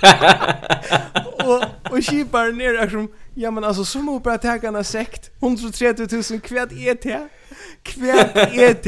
og 1.49 1.63
og 1.91 2.03
skipar 2.03 2.51
ner 2.51 2.73
där 2.73 2.89
som 2.89 3.09
ja 3.35 3.51
men 3.51 3.63
alltså 3.63 4.19
bara 4.23 4.37
ta 4.37 4.47
tägarna 4.47 4.83
sekt 4.83 5.31
130 5.43 6.07
000 6.31 6.41
kvätt 6.41 6.71
ET. 6.71 7.05
Kvätt 7.83 8.37
ET. 8.53 8.87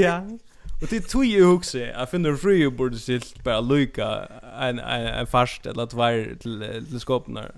Och 0.82 0.88
det 0.90 1.02
tog 1.10 1.26
ju 1.26 1.46
också 1.46 1.78
jag 1.78 2.10
finner 2.10 2.36
fru 2.36 2.70
borde 2.70 2.98
silt 2.98 3.44
bara 3.44 3.62
lycka 3.62 4.28
en 4.62 4.80
en, 4.80 5.08
en 5.08 5.28
fast 5.28 5.66
eller 5.66 5.86
två 5.86 6.40
till 6.40 6.86
till 6.90 7.00
skåpnar. 7.00 7.52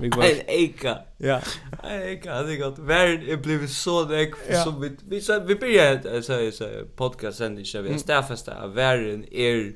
En 0.00 0.40
eka. 0.46 0.98
Ja. 1.18 1.40
En 1.82 2.02
eka, 2.02 2.42
det 2.42 2.52
är 2.52 2.56
gott. 2.56 2.78
Världen 2.78 3.28
är 3.28 3.36
blivit 3.36 3.70
så 3.70 4.04
näck 4.04 4.34
ja. 4.50 4.64
som 4.64 4.80
vi, 4.80 4.96
vi, 5.08 5.20
så 5.20 5.40
vi 5.40 5.54
börjar 5.54 6.20
så, 6.20 6.56
så, 6.56 6.68
podcast 6.96 7.38
sen, 7.38 7.56
vi 7.56 7.90
har 7.90 7.98
stäffast 7.98 8.48
att 8.48 8.74
världen 8.74 9.24
är 9.32 9.72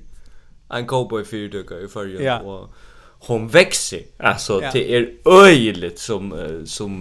en 0.68 0.86
cowboy 0.86 1.24
fyrdöka 1.24 1.78
i 1.78 1.88
förr 1.88 2.22
ja. 2.22 2.40
och 2.40 2.74
hon 3.26 3.48
växer 3.48 4.02
alltså 4.18 4.62
ja. 4.62 4.70
det 4.72 4.96
är 4.96 5.14
öjligt 5.24 5.98
som 5.98 6.62
som 6.66 6.98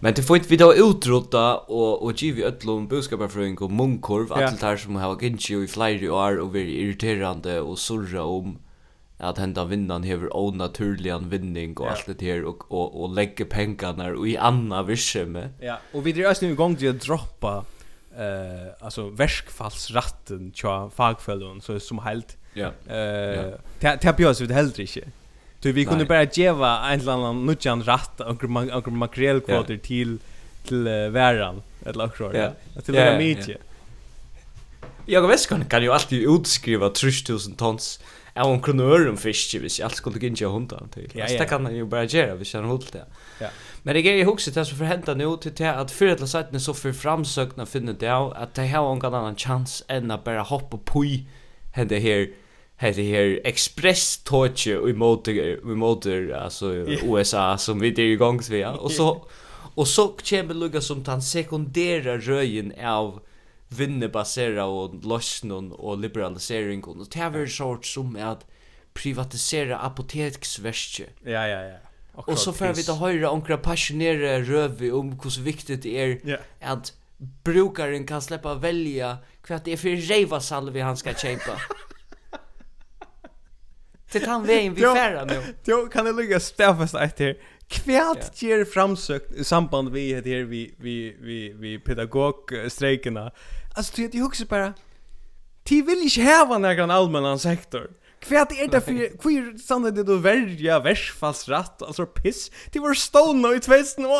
Men 0.00 0.14
det 0.14 0.22
får 0.22 0.36
inte 0.36 0.48
vi 0.48 0.56
då 0.56 0.74
utrota 0.74 1.56
och 1.56 2.02
och 2.02 2.22
ge 2.22 2.32
vi 2.32 2.44
öllum 2.44 2.88
budskapar 2.88 3.62
och 3.62 3.70
munkorv 3.70 4.26
ja. 4.30 4.46
allt 4.46 4.62
här 4.62 4.76
som 4.76 4.96
har 4.96 5.22
ginchi 5.22 5.54
i 5.54 5.66
flyr 5.66 6.10
år 6.10 6.32
är 6.32 6.38
och 6.38 6.54
väldigt 6.54 6.74
irriterande 6.74 7.60
och 7.60 7.78
surra 7.78 8.24
om 8.24 8.58
att 9.18 9.38
hända 9.38 9.64
vinnan 9.64 10.02
hever 10.02 10.36
onaturligan 10.36 11.28
vinning 11.28 11.76
och 11.76 11.86
ja. 11.86 11.90
allt 11.90 12.18
det 12.18 12.26
här 12.26 12.44
och 12.44 12.72
och 12.72 13.04
og 13.04 13.14
legge 13.14 13.44
pengarna 13.44 14.26
i 14.26 14.36
anna 14.36 14.82
virke. 14.82 15.50
Ja, 15.60 15.78
och 15.92 16.06
vi 16.06 16.12
drar 16.12 16.30
oss 16.30 16.42
nu 16.42 16.50
igång 16.50 16.76
till 16.76 16.90
att 16.90 17.00
droppa 17.00 17.64
eh 18.18 18.84
alltså 18.84 19.08
verkfallsrätten 19.08 20.52
tja 20.54 20.90
fagfällon 20.94 21.60
så 21.60 21.80
som 21.80 21.98
helt 21.98 22.36
ja. 22.54 22.70
eh 22.94 23.98
tappios 24.00 24.40
vid 24.40 24.50
helt 24.50 24.78
inte 24.78 25.04
Du 25.60 25.72
vi 25.72 25.84
kunde 25.84 26.04
bara 26.04 26.24
geva 26.24 26.90
en 26.90 27.00
eller 27.00 27.12
annan 27.12 27.46
nutjan 27.46 27.82
ratt 27.82 28.20
och 28.20 28.44
och 28.72 28.92
makrel 28.92 29.40
kvoter 29.40 29.76
till 29.76 30.18
till 30.66 30.84
värran 31.10 31.62
eller 31.86 32.04
också 32.04 32.36
ja. 32.36 32.50
till 32.84 32.94
det 32.94 33.18
mycket. 33.18 33.60
Jag 35.06 35.28
vet 35.28 35.48
kan 35.48 35.64
kan 35.64 35.82
ju 35.82 35.92
alltid 35.92 36.30
utskriva 36.30 36.90
3000 36.90 37.54
tons 37.54 38.00
av 38.34 38.52
en 38.52 38.60
kronörum 38.60 39.16
fisk 39.16 39.50
fiske 39.50 39.58
hvis 39.58 39.78
jag 39.78 39.86
allt 39.86 39.96
skulle 39.96 40.18
gå 40.18 40.26
in 40.26 40.34
till 40.34 40.46
hundan 40.46 40.88
till. 40.88 41.10
Det 41.14 41.48
kan 41.48 41.76
ju 41.76 41.84
bara 41.84 42.04
göra 42.04 42.34
vi 42.34 42.44
kör 42.44 42.62
hål 42.62 42.84
det. 42.92 43.04
Ja. 43.40 43.48
Men 43.86 43.94
det 43.94 44.00
är 44.00 44.16
ju 44.16 44.26
också 44.26 44.50
det 44.50 44.64
som 44.64 44.78
får 44.78 44.84
hända 44.84 45.14
nu 45.14 45.36
till 45.36 45.54
det 45.54 45.74
att 45.74 45.90
för 45.90 46.06
eller 46.06 46.26
sidan 46.26 46.60
så 46.60 46.74
för 46.74 46.92
framsökna 46.92 47.66
finna 47.66 47.92
det 47.92 48.10
att 48.10 48.54
det 48.54 48.66
har 48.66 48.94
någon 48.94 49.14
annan 49.14 49.36
chans 49.36 49.84
än 49.88 50.10
att 50.10 50.24
bara 50.24 50.42
hoppa 50.42 50.78
på 50.78 51.04
i 51.04 51.28
hända 51.72 51.98
här 51.98 52.28
hade 52.76 53.02
här 53.02 53.40
express 53.44 54.16
torch 54.24 54.66
i 54.66 54.92
motor 54.92 55.34
i 55.34 55.60
motor 55.62 56.32
alltså 56.32 56.74
USA 56.74 57.58
som 57.58 57.80
vi 57.80 57.90
det 57.90 58.02
igång 58.02 58.42
så 58.42 58.54
ja 58.54 58.72
och 58.72 58.92
så 58.92 59.26
och 59.74 59.88
så 59.88 60.08
kommer 60.08 60.54
lugga 60.54 60.80
som 60.80 61.04
tan 61.04 61.22
sekundära 61.22 62.18
röjen 62.18 62.72
av 62.84 63.20
vinne 63.68 64.08
basera 64.08 64.64
och 64.64 65.04
lossnon 65.04 65.72
och 65.72 65.98
liberalisering 65.98 66.84
och 66.84 66.96
det 67.10 67.18
här 67.18 67.46
sorts 67.46 67.94
som 67.94 68.16
att 68.16 68.46
privatisera 68.92 69.78
apoteksverket. 69.78 71.10
Ja 71.24 71.48
ja 71.48 71.62
ja. 71.62 71.93
Och 72.14 72.38
så 72.38 72.52
får 72.52 72.74
vi 72.74 72.84
ta 72.84 72.92
höra 72.94 73.30
onkra 73.30 73.56
passionerade 73.56 74.40
rövi 74.40 74.90
om 74.90 75.20
hur 75.22 75.42
viktigt 75.42 75.82
det 75.82 75.98
är 75.98 76.28
yeah. 76.28 76.40
att 76.60 76.92
brukaren 77.44 78.06
kan 78.06 78.22
släppa 78.22 78.54
välja 78.54 79.18
kvart 79.42 79.64
det 79.64 79.72
är 79.72 79.76
för 79.76 79.88
reva 79.88 80.40
salvi 80.40 80.80
han 80.80 80.96
ska 80.96 81.14
kämpa. 81.14 81.52
Till 84.10 84.26
han 84.26 84.46
vägen 84.46 84.74
vi 84.74 84.82
färra 84.82 85.24
nu. 85.24 85.42
Jo, 85.64 85.88
kan 85.92 86.04
det 86.04 86.12
ligga 86.12 86.40
stäffast 86.40 86.94
ett 86.94 87.18
här. 87.18 87.36
Kvärt 87.68 88.42
ger 88.42 88.64
framsökt 88.64 89.32
i 89.32 89.44
samband 89.44 89.92
vi 89.92 90.20
det 90.20 90.30
här 90.30 90.44
vi 90.44 90.74
vi 90.78 91.16
vi 91.20 91.52
vi 91.52 91.78
pedagogstrejkerna. 91.78 93.30
Alltså 93.76 93.92
det 93.96 94.14
jag 94.14 94.26
också 94.26 94.46
bara 94.46 94.72
Ti 95.64 95.82
vill 95.82 96.02
inte 96.02 96.20
häva 96.20 96.58
någon 96.58 96.90
allmänna 96.90 97.38
sektor. 97.38 97.90
Kvärt 98.24 98.52
är 98.52 98.68
det 98.68 98.80
för 98.80 99.18
queer 99.18 99.58
sanna 99.58 99.90
det 99.90 100.02
då 100.02 100.16
välja 100.16 100.80
värsfalls 100.80 101.48
rätt 101.48 101.82
alltså 101.82 102.06
piss. 102.06 102.50
Det 102.72 102.80
var 102.80 102.94
stone 102.94 103.56
i 103.56 103.60
tvästen 103.60 104.04
och 104.04 104.12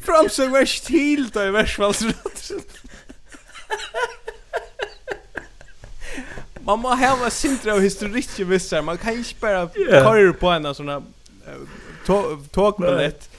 Fram 0.00 0.28
så 0.28 0.48
värst 0.48 0.84
till 0.84 1.30
då 1.30 1.42
i 1.42 1.50
värsfalls 1.50 2.02
rätt. 2.02 2.52
Man 6.60 6.78
må 6.82 6.94
hava 6.98 7.30
sintra 7.30 7.76
og 7.78 7.82
historikki 7.84 8.42
vissar, 8.44 8.82
man 8.82 8.98
kan 8.98 9.20
ikke 9.20 9.36
bare 9.40 9.68
yeah. 9.78 10.02
køre 10.02 10.32
på 10.34 10.50
en 10.50 10.66
sånn 10.74 10.90
tog 12.50 12.80
med 12.80 12.96
lätt. 12.96 13.30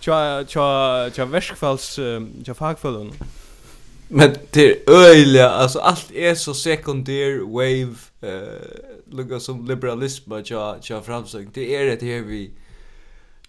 Tja 0.00 0.44
tja 0.48 1.10
tja 1.10 1.24
väskfalls 1.24 1.98
tja 2.44 2.54
fagfällen. 2.54 3.12
Men 4.08 4.36
det 4.50 4.70
är 4.70 4.90
öjliga, 4.90 5.50
alltså 5.50 5.78
allt 5.78 6.10
är 6.10 6.34
så 6.34 6.54
sekundär 6.54 7.40
wave 7.40 7.96
eh 8.20 8.86
lukka 9.10 9.40
som 9.40 9.66
liberalism 9.66 10.32
och 10.32 10.46
tja 10.46 10.76
tja 10.80 11.02
framsökt. 11.02 11.54
Det 11.54 11.76
är 11.76 11.96
det 11.96 12.06
här 12.06 12.22
vi 12.22 12.50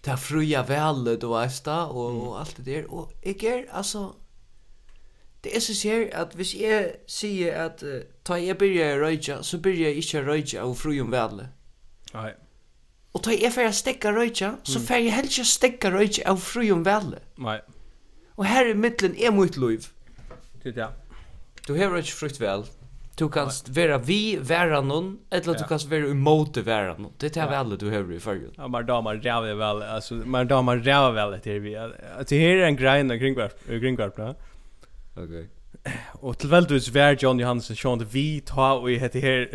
ta 0.02 0.16
fruja 0.16 0.62
väl 0.62 1.18
då 1.18 1.28
vasta 1.28 1.86
och 1.86 2.28
och 2.28 2.40
allt 2.40 2.56
det 2.56 2.62
där 2.62 2.94
och 2.94 3.12
jag 3.22 3.44
är 3.44 3.66
alltså 3.72 4.14
det 5.40 5.56
är 5.56 5.60
så 5.60 5.74
ser 5.74 6.16
att 6.16 6.34
hvis 6.34 6.54
jag 6.54 6.90
säger 7.06 7.66
att 7.66 7.82
ta 8.22 8.38
jag 8.38 8.58
börjar 8.58 8.98
röja 8.98 9.42
så 9.42 9.58
börjar 9.58 9.88
jag 9.88 9.94
inte 9.94 10.22
röja 10.22 10.64
och 10.64 10.78
frujum 10.78 11.10
väl. 11.10 11.46
Nej. 12.12 12.34
Og 13.16 13.24
då 13.24 13.32
jeg 13.32 13.52
fyrir 13.54 13.70
å 13.70 13.74
stekka 13.74 14.12
røyja, 14.12 14.54
så 14.68 14.80
får 14.84 15.00
jag 15.02 15.14
helst 15.16 15.38
ikke 15.38 15.50
stekka 15.50 15.90
røyja 15.94 16.24
av 16.28 16.40
fri 16.44 16.68
om 16.74 16.84
velle. 16.86 17.22
Nei. 17.40 17.58
Og 18.36 18.46
her 18.46 18.68
i 18.70 18.74
middelen 18.76 19.16
er 19.16 19.32
mitt 19.34 19.56
liv. 19.58 19.88
Det 20.62 20.76
ja. 20.76 20.92
Du 21.66 21.74
hever 21.74 22.02
ikke 22.02 22.16
frukt 22.16 22.40
vel. 22.40 22.66
Du 23.18 23.26
kan 23.28 23.50
være 23.74 23.98
vi, 24.06 24.38
være 24.38 24.78
noen, 24.86 25.16
eller 25.34 25.56
du 25.58 25.64
kan 25.66 25.80
være 25.90 26.12
imot 26.12 26.60
være 26.62 26.94
noen. 27.00 27.14
Det 27.18 27.32
er 27.32 27.34
det 27.40 27.46
vel 27.50 27.74
du 27.80 27.88
hever 27.90 28.14
i 28.14 28.20
fyrir. 28.22 28.52
Ja, 28.54 28.68
men 28.70 28.86
da 28.86 29.00
man 29.02 29.18
ræver 29.24 29.58
vel, 29.58 29.82
altså, 29.82 30.20
men 30.22 30.46
da 30.46 30.60
man 30.62 30.84
ræver 30.86 31.16
vel 31.16 31.34
etter 31.34 31.58
vi. 31.64 31.74
Det 32.30 32.38
her 32.38 32.62
er 32.62 32.68
en 32.68 32.78
grein 32.78 33.10
av 33.10 33.18
kringvarpna. 33.18 34.34
Ok. 35.18 35.34
Og 36.22 36.38
tilveldvis 36.38 36.92
vær 36.94 37.18
John 37.22 37.40
Johansen, 37.40 37.76
sjående 37.76 38.06
vi 38.12 38.40
ta 38.46 38.76
og 38.78 38.86
i 38.92 39.00
hette 39.02 39.20
her 39.24 39.48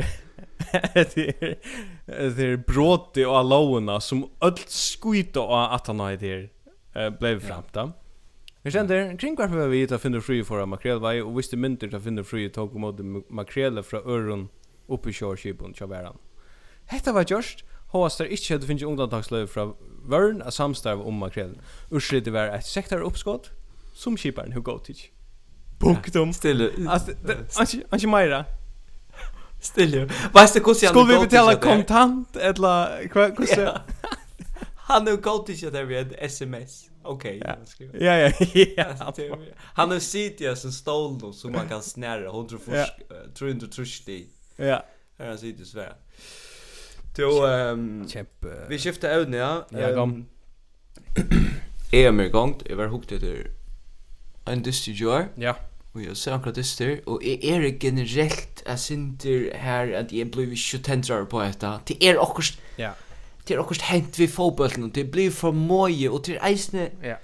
det 0.93 1.41
är 1.41 1.57
det 2.35 2.43
är 2.43 2.57
brott 2.57 3.17
och 3.17 3.37
allowna 3.37 3.99
som 4.01 4.29
allt 4.39 4.69
skuita 4.69 5.41
och 5.41 5.75
att 5.75 5.87
han 5.87 5.99
har 5.99 6.15
det 6.15 6.49
eh 6.95 7.09
blev 7.19 7.39
framta. 7.39 7.91
Vi 8.61 8.71
kände 8.71 9.17
kring 9.19 9.35
varför 9.35 9.67
vi 9.67 9.79
vet 9.79 9.91
att 9.91 10.01
finna 10.01 10.21
fri 10.21 10.43
för 10.43 10.61
og 10.61 11.27
och 11.27 11.39
visste 11.39 11.57
mynter 11.57 11.95
att 11.95 12.03
finna 12.03 12.23
fri 12.23 12.49
tog 12.49 12.75
mot 12.75 12.99
makrele 13.29 13.83
från 13.83 14.09
öron 14.09 14.49
upp 14.87 15.07
i 15.07 15.13
körskipen 15.13 15.73
till. 15.73 15.87
Hetta 16.85 17.13
var 17.13 17.25
just 17.29 17.63
der 17.93 18.25
ikkje 18.25 18.55
hadde 18.55 18.67
finnst 18.67 18.83
undantagsløy 18.83 19.45
fra 19.47 19.67
vørn 20.09 20.41
av 20.41 20.51
samstarv 20.51 21.07
om 21.07 21.13
makrelen. 21.13 21.59
Urslit 21.91 22.33
var 22.33 22.55
et 22.55 22.65
sektar 22.65 23.01
uppskott 23.05 23.51
som 23.93 24.17
kiparen 24.17 24.53
hu 24.53 24.61
gått 24.61 24.89
Punktum. 25.79 26.33
Stille. 26.33 26.71
Anki 27.91 28.07
meira. 28.07 28.45
Stille. 29.63 30.05
Vet 30.33 30.53
du 30.53 30.59
hur 30.65 30.73
ska 30.73 30.87
Skulle 30.87 31.13
vi 31.13 31.25
betala 31.25 31.55
kontant 31.55 32.35
eller 32.35 33.09
hur 33.13 33.57
Ja. 33.57 33.81
Han 34.75 35.07
har 35.07 35.15
gått 35.15 35.45
till 35.45 35.71
det 35.71 35.83
via 35.83 36.01
SMS. 36.17 36.89
Okej. 37.03 37.41
Okay, 37.45 37.87
ja. 37.91 38.17
ja, 38.17 38.31
ja, 38.55 39.13
ja. 39.17 39.37
Han 39.59 39.91
har 39.91 39.99
sitt 39.99 40.37
det 40.37 40.55
som 40.55 40.71
stål 40.71 41.19
då 41.19 41.33
som 41.33 41.51
man 41.51 41.67
kan 41.69 41.81
snära 41.81 42.25
100 42.25 42.57
fusk, 42.65 42.93
tror 43.37 43.49
inte 43.49 43.67
trust 43.67 44.05
det. 44.05 44.23
Ja. 44.55 44.85
Här 45.17 45.29
har 45.29 45.37
sett 45.37 45.57
det 45.57 45.65
svär. 45.65 45.93
Då 47.15 47.45
ehm 47.45 48.07
vi 48.69 48.79
skiftar 48.79 49.19
ämne 49.19 49.37
ja. 49.37 49.65
Ja, 49.69 49.95
kom. 49.95 50.25
Är 51.91 52.11
mer 52.11 52.29
gångt, 52.29 52.63
jag 52.65 52.75
var 52.75 52.87
hooked 52.87 53.13
efter 53.13 53.51
En 54.45 54.63
disjor. 54.63 55.27
Ja. 55.35 55.55
Og 55.93 56.01
jeg 56.01 56.17
ser 56.17 56.33
akkurat 56.33 56.55
dyster, 56.55 56.95
og 57.05 57.21
jeg 57.21 57.39
er 57.45 57.71
generelt 57.79 58.63
jeg 58.65 58.79
synder 58.79 59.57
her 59.57 59.91
at 59.97 60.13
jeg 60.13 60.31
blir 60.31 60.49
ikke 60.51 60.79
tendrar 60.83 61.25
på 61.29 61.41
dette. 61.43 61.69
Det 61.87 61.97
er 62.01 62.17
akkurat, 62.21 62.57
ja. 62.77 62.91
det 63.47 63.55
er 63.55 63.59
akkurat 63.61 63.85
hent 63.91 64.19
vi 64.19 64.27
fotballen, 64.27 64.89
det 64.89 65.11
blir 65.11 65.31
for 65.31 65.51
mye, 65.51 66.09
og 66.09 66.23
til 66.23 66.39
eisne, 66.41 66.89
ja. 67.03 67.19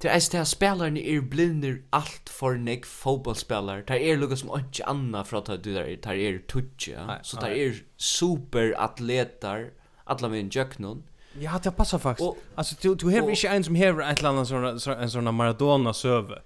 til 0.00 0.10
eisne 0.10 0.40
her 0.40 0.48
spillerne 0.50 0.98
er 0.98 1.20
blinder 1.30 1.76
alt 1.92 2.26
for 2.28 2.58
nek 2.58 2.86
fotballspillere. 2.86 3.86
Det 3.86 4.00
er 4.02 4.18
lukka 4.18 4.40
som 4.40 4.50
ikke 4.58 4.88
anna 4.90 5.22
fra 5.22 5.44
at 5.46 5.62
du 5.64 5.70
der, 5.74 5.92
det 5.94 6.16
er 6.26 6.42
tutsi, 6.48 6.90
ja. 6.90 7.20
så 7.22 7.38
det 7.40 7.52
er 7.54 7.78
superatletar, 7.96 9.70
alla 10.06 10.28
med 10.28 10.40
en 10.40 10.50
jöknon. 10.50 11.04
Ja, 11.40 11.58
det 11.64 11.76
passar 11.76 11.98
faktiskt. 11.98 12.30
Alltså, 12.54 12.74
du, 12.82 12.94
du 12.94 13.10
hever 13.10 13.30
inte 13.30 13.48
en 13.48 13.64
som 13.64 13.76
har 13.76 14.00
ett 14.00 14.18
eller 14.18 14.28
annat 14.28 14.86
en 14.86 15.10
sån 15.10 15.34
Maradona-söver. 15.34 16.42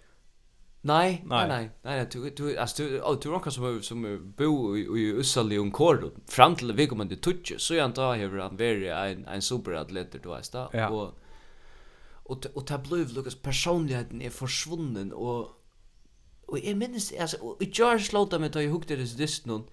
Nei, 0.83 1.23
nei, 1.27 1.49
nei, 1.49 1.71
nej, 1.83 2.07
du, 2.13 2.31
du, 2.31 2.57
alltså 2.57 2.83
du, 2.83 3.01
oh, 3.01 3.19
du 3.23 3.29
rockar 3.29 3.51
som, 3.51 3.83
som 3.83 4.33
bo 4.37 4.77
i, 4.77 4.81
i 4.81 5.13
Ussali 5.13 5.59
och 5.59 5.73
Kåre, 5.73 6.11
fram 6.27 6.57
till 6.57 6.73
vi 6.73 6.87
kommer 6.87 7.07
till 7.07 7.21
Tutsch, 7.21 7.53
så 7.59 7.75
jag 7.75 7.95
da, 7.95 8.13
hever 8.13 8.39
han 8.39 8.57
var 8.57 8.65
en, 8.65 9.25
en 9.25 9.43
superatleter, 9.43 10.19
du 10.19 10.29
vet 10.29 10.53
da, 10.53 10.71
ja. 10.73 10.89
och 10.89 11.21
och 12.31 12.47
och 12.55 12.67
ta 12.67 12.79
blev 12.79 13.13
Lucas 13.13 13.35
personligheten 13.35 14.23
är 14.23 14.31
försvunnen 14.31 15.13
och 15.13 15.49
och 16.47 16.59
jag 16.59 16.77
minns 16.77 17.13
alltså 17.21 17.37
och 17.37 17.63
George 17.63 18.05
slåta 18.05 18.39
med 18.39 18.57
att 18.57 18.63
jag 18.63 18.73
hukte 18.73 18.97
det 18.97 19.17
dist 19.17 19.47
någon 19.47 19.65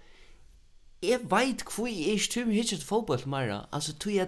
jag 0.99 1.19
vet 1.19 1.77
hur 1.77 1.87
jag 1.87 2.13
är 2.13 2.17
stum 2.17 2.49
hitchet 2.49 2.83
fotboll 2.83 3.25
mera 3.25 3.67
alltså 3.69 3.91
tog 3.93 4.13
jag 4.13 4.27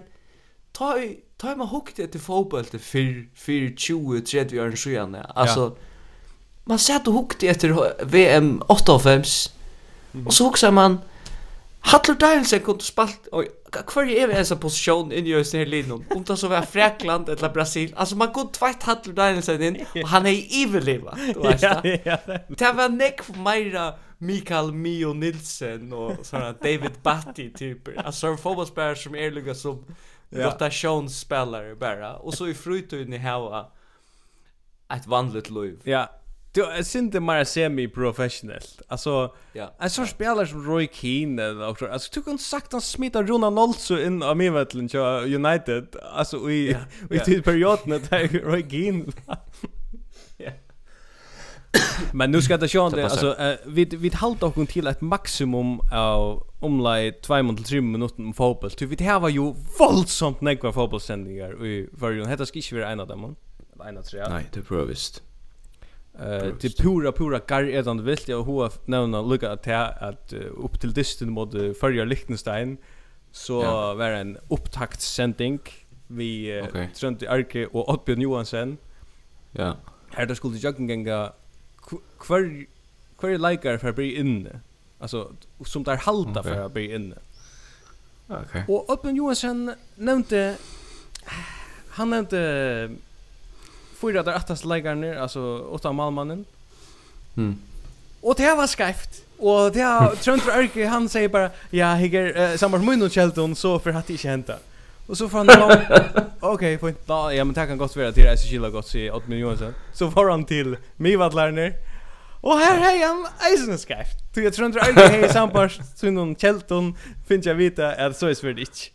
ta 0.72 0.94
ta 1.36 1.56
mig 1.56 1.66
hukte 1.66 2.06
till 2.06 2.20
fotboll 2.20 2.64
för 2.64 3.36
för 3.36 3.76
20 3.76 4.20
30 4.20 4.60
år 4.60 4.72
sedan 4.76 5.14
alltså 5.14 5.60
ja 5.60 5.89
man 6.64 6.78
satt 6.78 7.08
och 7.08 7.14
hukte 7.14 7.48
efter 7.48 8.04
VM 8.04 8.62
85 8.66 9.22
och 10.26 10.34
så 10.34 10.44
huxar 10.44 10.70
man 10.70 10.98
Hattel 11.80 12.16
Danielsen 12.18 12.60
kunde 12.60 12.84
spalt. 12.84 13.26
Och 13.26 13.44
kvar 13.86 14.02
är 14.02 14.26
vi 14.26 14.32
ens 14.32 14.50
position 14.50 15.12
in 15.12 15.26
i 15.26 15.30
just 15.30 15.54
här 15.54 15.66
linjen 15.66 16.04
om 16.10 16.24
det 16.24 16.36
så 16.36 16.48
var 16.48 16.62
Fräkland 16.62 17.28
eller 17.28 17.48
Brasil. 17.48 17.94
Alltså 17.96 18.16
man 18.16 18.32
kunde 18.32 18.52
tvätt 18.52 18.82
Hattel 18.82 19.14
Danielsen 19.14 19.62
in 19.62 19.84
och 20.02 20.08
han 20.08 20.26
är 20.26 20.64
överleva 20.66 21.18
du 21.34 21.40
vet 21.40 21.62
ja, 21.62 21.80
ja, 22.04 22.18
det 22.48 22.72
var 22.72 22.88
Nick 22.88 23.36
Meira 23.36 23.94
Mikael 24.18 24.72
Mio 24.72 25.12
Nilsen 25.12 25.92
och 25.92 26.12
såna 26.22 26.52
David 26.52 26.92
Batty 27.02 27.50
typer 27.50 28.02
alltså 28.06 28.36
fotbollsspelare 28.36 28.96
som 28.96 29.14
är 29.14 29.30
lika 29.30 29.54
som 29.54 29.84
rotationsspelare 30.30 31.74
bara. 31.74 32.16
Och 32.16 32.34
så 32.34 32.48
i 32.48 32.54
fritiden 32.54 33.12
i 33.12 33.18
hava 33.18 33.66
ett 34.94 35.06
vanligt 35.06 35.50
liv 35.50 35.80
ja. 35.84 36.19
Du 36.52 36.64
är 36.64 36.96
inte 36.96 37.20
mer 37.20 37.44
semi-professionellt. 37.44 38.82
Alltså 38.88 39.34
ja. 39.52 39.74
en 39.78 39.90
sorts 39.90 40.10
spelare 40.10 40.46
som 40.46 40.66
Roy 40.66 40.88
Keane 40.92 41.42
eller 41.42 41.68
också. 41.68 41.86
Alltså 41.86 42.10
du 42.14 42.22
kan 42.22 42.38
sagt 42.38 42.72
han 42.72 42.80
smita 42.80 43.22
Rona 43.22 43.50
Nolso 43.50 43.98
in 43.98 44.22
av 44.22 44.36
min 44.36 44.66
till 44.66 44.98
United. 45.34 45.96
Alltså 46.12 46.50
i 46.50 46.76
i 47.10 47.18
tid 47.18 47.44
perioden 47.44 48.02
där 48.10 48.28
Roy 48.28 48.70
Keane. 48.70 49.04
Ja. 50.36 50.50
Men 52.12 52.30
nu 52.30 52.42
ska 52.42 52.56
det 52.56 52.68
sjön 52.68 52.92
det 52.92 53.04
alltså 53.04 53.30
uh, 53.30 53.56
vi 53.66 53.84
vi 53.84 54.10
hållt 54.14 54.42
oss 54.42 54.68
till 54.68 54.86
ett 54.86 55.00
maximum 55.00 55.80
av 55.92 56.46
omlai 56.60 57.12
2 57.12 57.54
till 57.54 57.64
3 57.64 57.80
minuter 57.80 58.22
om 58.22 58.32
fotboll. 58.34 58.70
Du 58.78 58.86
vi 58.86 59.04
har 59.06 59.28
ju 59.28 59.54
våldsamt 59.78 60.40
några 60.40 60.72
fotbollssändningar 60.72 61.66
i 61.66 61.88
förrjun. 61.98 62.26
Hetta 62.26 62.46
ska 62.46 62.58
inte 62.58 62.74
vara 62.74 62.90
en 62.90 63.00
av 63.00 63.06
dem. 63.06 63.36
En 63.88 63.98
av 63.98 64.02
tre. 64.02 64.28
Nej, 64.28 64.44
det 64.52 64.60
är 64.60 64.64
provist. 64.64 65.22
Eh 66.20 66.52
det 66.60 66.76
pura 66.76 67.12
pura 67.12 67.38
gar 67.38 67.62
är 67.62 67.82
den 67.82 68.04
vilt 68.04 68.28
jag 68.28 68.42
hoa 68.42 68.70
nämna 68.84 69.22
lucka 69.22 69.50
att 69.50 69.62
att 69.68 70.32
upp 70.32 70.80
till 70.80 70.92
distan 70.92 71.30
mot 71.30 71.52
förra 71.52 72.04
Liechtenstein 72.04 72.76
så 73.32 73.62
var 73.94 74.10
en 74.10 74.38
upptaktssändning 74.48 75.60
vi 76.06 76.62
Trent 76.94 77.22
Arke 77.22 77.66
och 77.66 77.88
Oddbjørn 77.88 78.20
Johansen. 78.20 78.78
Ja. 79.52 79.76
Här 80.10 80.26
där 80.26 80.34
skulle 80.34 80.56
jag 80.56 80.80
gänga 80.80 81.32
kvar 82.18 82.66
kvar 83.18 83.50
likar 83.50 83.78
för 83.78 83.92
bli 83.92 84.16
inne. 84.16 84.60
Alltså 84.98 85.32
som 85.64 85.84
där 85.84 85.96
halta 85.96 86.42
för 86.42 86.66
att 86.66 86.72
bli 86.72 86.94
inne. 86.94 87.16
Okej. 88.28 88.64
Och 88.68 88.90
Oddbjørn 88.90 89.16
Johansen 89.16 89.74
nämnde 89.94 90.56
han 91.88 92.10
nämnde 92.10 92.90
fyra 94.00 94.22
där 94.22 94.32
attast 94.32 94.64
ner 94.94 95.16
alltså 95.16 95.58
åtta 95.58 95.92
malmannen. 95.92 96.44
Mm. 97.36 97.58
Och 98.20 98.34
det 98.36 98.54
var 98.54 98.66
skäft. 98.66 99.10
Och 99.38 99.72
det 99.72 99.80
har 99.80 100.14
Trent 100.14 100.48
Örke 100.48 100.86
han 100.86 101.08
säger 101.08 101.28
bara 101.28 101.50
ja, 101.70 101.94
higer 101.94 102.50
uh, 102.50 102.56
samma 102.56 102.78
mun 102.78 103.02
och 103.02 103.12
Chelton 103.12 103.56
så 103.56 103.78
för 103.78 103.90
att 103.90 104.06
det 104.06 104.12
inte 104.12 104.28
hända. 104.28 104.56
Och 105.06 105.18
så 105.18 105.28
får 105.28 105.38
han 105.38 105.48
Okej, 106.40 106.76
okay, 106.76 106.94
då 107.06 107.32
ja 107.32 107.44
men 107.44 107.54
tack 107.54 107.68
kan 107.68 107.78
gott 107.78 107.96
vara 107.96 108.12
till 108.12 108.36
Ice 108.36 108.72
gott 108.72 108.88
se 108.88 109.10
8 109.10 109.24
miljoner 109.28 109.56
sen. 109.56 109.74
Så 109.92 110.10
får 110.10 110.30
han 110.30 110.44
till 110.44 110.76
Mivad 110.96 111.34
Lerner. 111.34 111.74
Och 112.40 112.58
här 112.58 112.96
är 112.96 113.06
han 113.06 113.26
Eisen 113.50 113.78
skäft. 113.78 114.34
Du 114.34 114.44
jag 114.44 114.54
tror 114.54 114.66
inte 114.66 114.78
Örke 114.78 115.08
hej 115.08 115.28
sambars 115.28 115.80
så 115.96 116.10
någon 116.10 116.36
Chelton 116.36 116.96
finns 117.28 117.46
jag 117.46 117.54
vita 117.54 117.92
att 117.92 118.16
så 118.16 118.26
är 118.26 118.52
det 118.52 118.60
inte. 118.60 118.92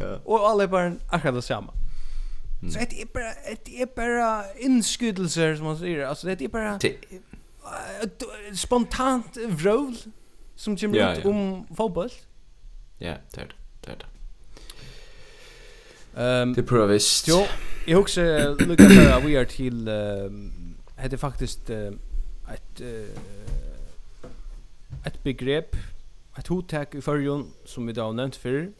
Ja. 0.00 0.18
Och 0.24 0.48
alla 0.48 0.68
bara 0.68 0.92
akkurat 1.10 1.44
samma. 1.44 1.72
Så 2.70 2.78
det 2.78 3.02
är 3.02 3.06
bara 3.06 3.32
det 3.64 3.82
är 3.82 3.86
bara 3.96 4.54
inskydelser 4.54 5.56
som 5.56 5.64
man 5.64 5.78
säger. 5.78 6.06
Alltså 6.06 6.26
det 6.26 6.44
är 6.44 6.48
bara 6.48 6.78
spontant 8.56 9.36
vrål 9.36 9.96
som 10.56 10.76
kommer 10.76 10.98
ja, 10.98 11.14
ut 11.14 11.24
ja. 11.24 11.30
om 11.30 11.66
fotboll. 11.76 12.10
Ja, 12.98 13.14
det 13.34 13.40
är 13.40 13.46
det. 13.46 13.54
Det 13.80 14.04
Ehm 16.16 16.48
um, 16.48 16.54
det 16.54 16.62
provist. 16.62 17.28
Jo, 17.28 17.46
jag 17.86 18.00
också 18.00 18.20
lucka 18.58 18.88
för 18.88 19.20
vi 19.26 19.36
är 19.36 19.44
till 19.44 19.88
um, 19.88 20.76
hade 20.96 21.18
faktiskt 21.18 21.70
uh, 21.70 21.92
ett 22.54 22.80
uh, 22.80 23.06
ett 25.04 25.22
begrepp 25.22 25.76
ett 26.38 26.46
hotak 26.46 26.94
i 26.94 27.00
förjon 27.00 27.52
som 27.64 27.86
vi 27.86 27.92
då 27.92 28.12
nämnt 28.12 28.36
för. 28.36 28.72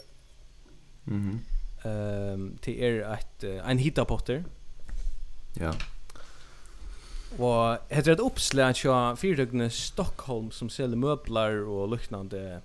Mhm. 1.05 1.21
Mm 1.21 1.41
Ehm 1.85 2.59
till 2.61 2.83
är 2.83 3.13
ett 3.13 3.45
en 3.45 3.79
hitapotter. 3.79 4.45
Ja. 5.61 5.75
Och 7.39 7.95
heter 7.95 8.13
ett 8.13 8.21
uppslag 8.21 8.77
tja 8.77 9.17
fyrtögne 9.17 9.71
Stockholm 9.71 10.51
som 10.51 10.71
säljer 10.71 10.97
möbler 10.97 11.69
och 11.69 11.89
liknande 11.89 12.61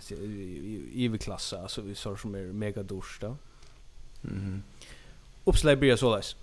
i 0.00 1.04
i 1.14 1.18
klassa 1.18 1.62
alltså 1.62 1.80
vi 1.80 1.94
sa 1.94 2.16
som 2.16 2.34
är 2.34 2.42
mega 2.42 2.82
dyrt 2.82 3.20
då. 3.20 3.36
Mhm. 4.20 4.62
Uppslag 5.44 5.78
blir 5.78 5.96
så 5.96 6.16
läs. 6.16 6.36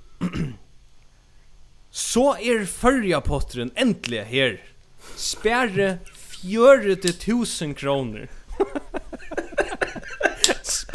Så 1.90 2.36
är 2.38 2.66
förra 2.66 3.22
potteren 3.22 3.72
äntligen 3.76 4.26
här. 4.26 4.64
Spärre 5.16 5.98
40 6.06 7.66
000 7.66 7.76
kronor. 7.76 8.28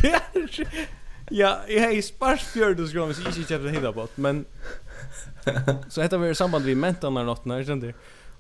Ja, 1.31 1.61
jag 1.69 1.83
har 1.83 2.03
spars 2.03 2.43
fjördes 2.43 2.93
gram 2.93 3.15
så 3.15 3.21
inte 3.21 3.43
köpte 3.43 3.69
hela 3.69 3.93
bort, 3.93 4.17
men 4.17 4.45
så 5.89 6.03
heter 6.03 6.19
vi 6.19 6.31
i 6.31 6.35
samband 6.35 6.65
vi 6.65 6.75
mentarna 6.75 7.23
natten 7.23 7.53
här 7.53 7.65
sen 7.65 7.81
det. 7.81 7.95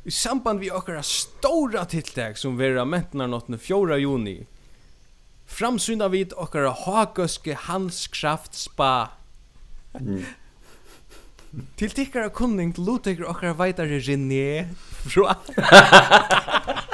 I 0.05 0.11
samband 0.11 0.61
vi 0.61 0.71
åkara 0.71 1.03
stora 1.03 1.85
tilltag 1.85 2.39
som 2.39 2.57
vera 2.57 2.85
mentarna 2.85 3.27
natten 3.27 3.59
4 3.59 3.99
juni. 3.99 4.47
Framsynda 5.47 6.09
vid 6.09 6.33
åkara 6.33 6.71
haköske 6.71 7.55
handskraft 7.55 8.55
spa. 8.55 9.09
Mm. 10.01 10.25
Til 11.77 11.91
tikkara 11.91 12.29
kunning 12.29 12.75
lutekar 12.77 13.31
okkara 13.31 13.55
veitare 13.57 14.01
René 14.01 14.69
fra 15.09 15.37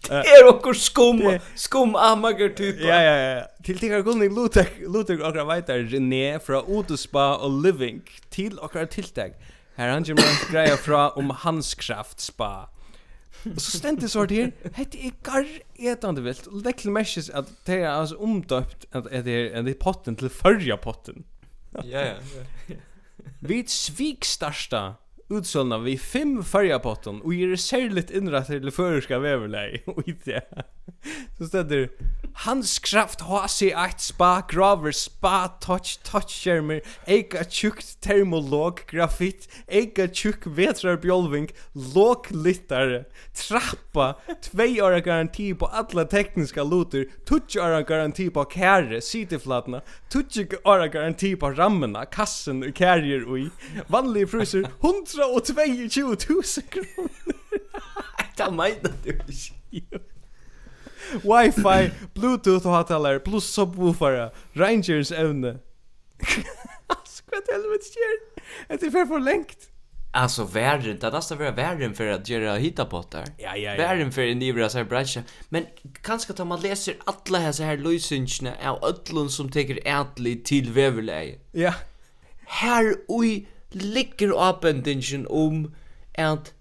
Det 0.00 0.26
er 0.26 0.40
är 0.40 0.48
okkur 0.48 0.74
skum, 0.74 1.20
skum 1.54 1.94
amager 1.94 2.48
typa. 2.56 2.86
Ja, 2.86 3.00
ja, 3.04 3.16
ja. 3.16 3.42
Til 3.64 3.78
tikkar 3.78 4.02
kunni 4.02 4.28
lutek, 4.32 4.80
lutek 4.88 5.20
okkar 5.20 5.46
veitar 5.46 5.84
René 5.92 6.38
fra 6.42 6.62
Utospa 6.64 7.36
og 7.44 7.60
Living 7.62 8.00
til 8.30 8.58
okkar 8.58 8.88
tiltak. 8.90 9.36
Her 9.76 9.92
han 9.92 10.04
kjemmer 10.04 10.26
hans 10.26 10.46
greia 10.50 10.76
fra 10.80 11.10
om 11.20 11.30
Hanskraft 11.44 12.20
spa. 12.24 12.68
Og 13.46 13.60
så 13.60 13.78
stendt 13.78 14.02
det 14.02 14.10
sort 14.12 14.32
her, 14.34 14.50
hette 14.76 14.98
er 15.00 15.14
gar 15.24 15.46
etande 15.78 16.24
vilt, 16.24 16.48
og 16.50 16.64
det 16.64 16.74
er 16.74 16.92
merkes 16.92 17.30
at 17.32 17.48
det 17.66 17.78
er 17.80 17.90
altså 17.92 18.18
omdøpt 18.20 18.84
at 18.92 19.08
det 19.24 19.36
er, 19.54 19.62
det 19.62 19.78
potten 19.80 20.16
til 20.16 20.28
førja 20.28 20.76
potten. 20.76 21.24
Ja, 21.84 22.12
ja. 22.12 22.76
Vi 23.40 23.62
svik 23.68 24.24
starsta 24.24 24.99
utsålna 25.30 25.78
vi 25.78 25.98
fem 25.98 26.44
färgapotton 26.44 27.20
och 27.22 27.34
ger 27.34 27.56
särskilt 27.56 28.10
inrättade 28.10 28.60
till 28.60 28.70
förska 28.70 29.18
väverläge 29.18 29.80
och 29.86 30.08
i 30.08 30.16
det. 30.24 30.64
Så 31.38 31.46
städer 31.46 31.88
Hans 32.34 32.78
kraft 32.78 33.20
har 33.20 33.48
sig 33.48 33.70
ett 33.70 34.00
spa 34.00 34.42
graver 34.48 34.92
spa 34.92 35.48
touch 35.48 35.98
touch 36.02 36.44
skärmer 36.44 36.80
eka 37.06 37.44
tjukt 37.44 38.00
termolog 38.00 38.80
grafit 38.86 39.48
eka 39.66 40.08
tjuk 40.08 40.46
vetrar 40.46 40.96
bjolving 40.96 41.48
låg 41.72 42.26
littare 42.30 43.04
trappa 43.34 44.14
2 44.42 44.62
år 44.62 45.00
garanti 45.00 45.54
på 45.54 45.66
alla 45.66 46.04
tekniska 46.04 46.62
lutor 46.62 47.06
touch 47.24 47.56
år 47.56 47.82
garanti 47.82 48.30
på 48.30 48.44
kärre 48.44 49.00
cityflatna 49.00 49.80
2 50.12 50.20
år 50.64 50.88
garanti 50.88 51.36
på 51.36 51.50
rammena 51.50 52.04
kassen 52.04 52.62
och 52.62 52.78
kärger 52.78 53.28
och 53.28 53.38
i 53.38 53.50
vanliga 53.86 54.26
priser 54.26 54.66
122 54.80 56.02
000 56.06 56.16
kronor 56.16 57.10
Det 58.36 58.50
menar 58.50 58.92
du 59.02 59.10
inte 59.10 60.00
Wi-Fi, 61.22 61.90
Bluetooth 62.14 62.66
och 62.66 62.72
hatalar 62.72 63.18
plus 63.18 63.44
subwoofer, 63.44 64.30
Rangers 64.52 65.12
ävne. 65.12 65.58
vad 67.30 67.42
helvete 67.52 67.84
sker. 67.84 68.40
Det 68.68 68.86
är 68.86 68.90
för 68.90 69.06
för 69.06 69.20
längt. 69.20 69.70
Alltså 70.12 70.44
världen, 70.44 70.98
det 71.00 71.10
nästan 71.10 71.38
vara 71.38 71.50
världen 71.50 71.94
för 71.94 72.06
att 72.06 72.28
göra 72.28 72.56
hitapottar. 72.56 73.24
Ja, 73.38 73.56
ja, 73.56 73.70
ja. 73.70 73.76
Världen 73.76 74.12
för 74.12 74.22
en 74.22 74.42
ivra 74.42 74.68
så 74.68 74.78
här 74.78 74.84
branscha. 74.84 75.22
Men 75.48 75.66
kanske 76.02 76.32
att 76.32 76.46
man 76.46 76.60
läser 76.60 76.96
alla 77.04 77.38
här 77.38 77.52
så 77.52 77.62
här 77.62 77.76
lösningarna 77.76 78.70
av 78.70 78.84
ödlon 78.84 79.30
som 79.30 79.50
tar 79.50 79.88
ätlig 79.88 80.44
till 80.44 80.72
väverläge. 80.72 81.38
Ja. 81.52 81.74
Här 82.46 82.94
oj 83.08 83.48
ligger 83.70 84.48
apendingen 84.50 85.26
om 85.26 85.74
att 86.18 86.54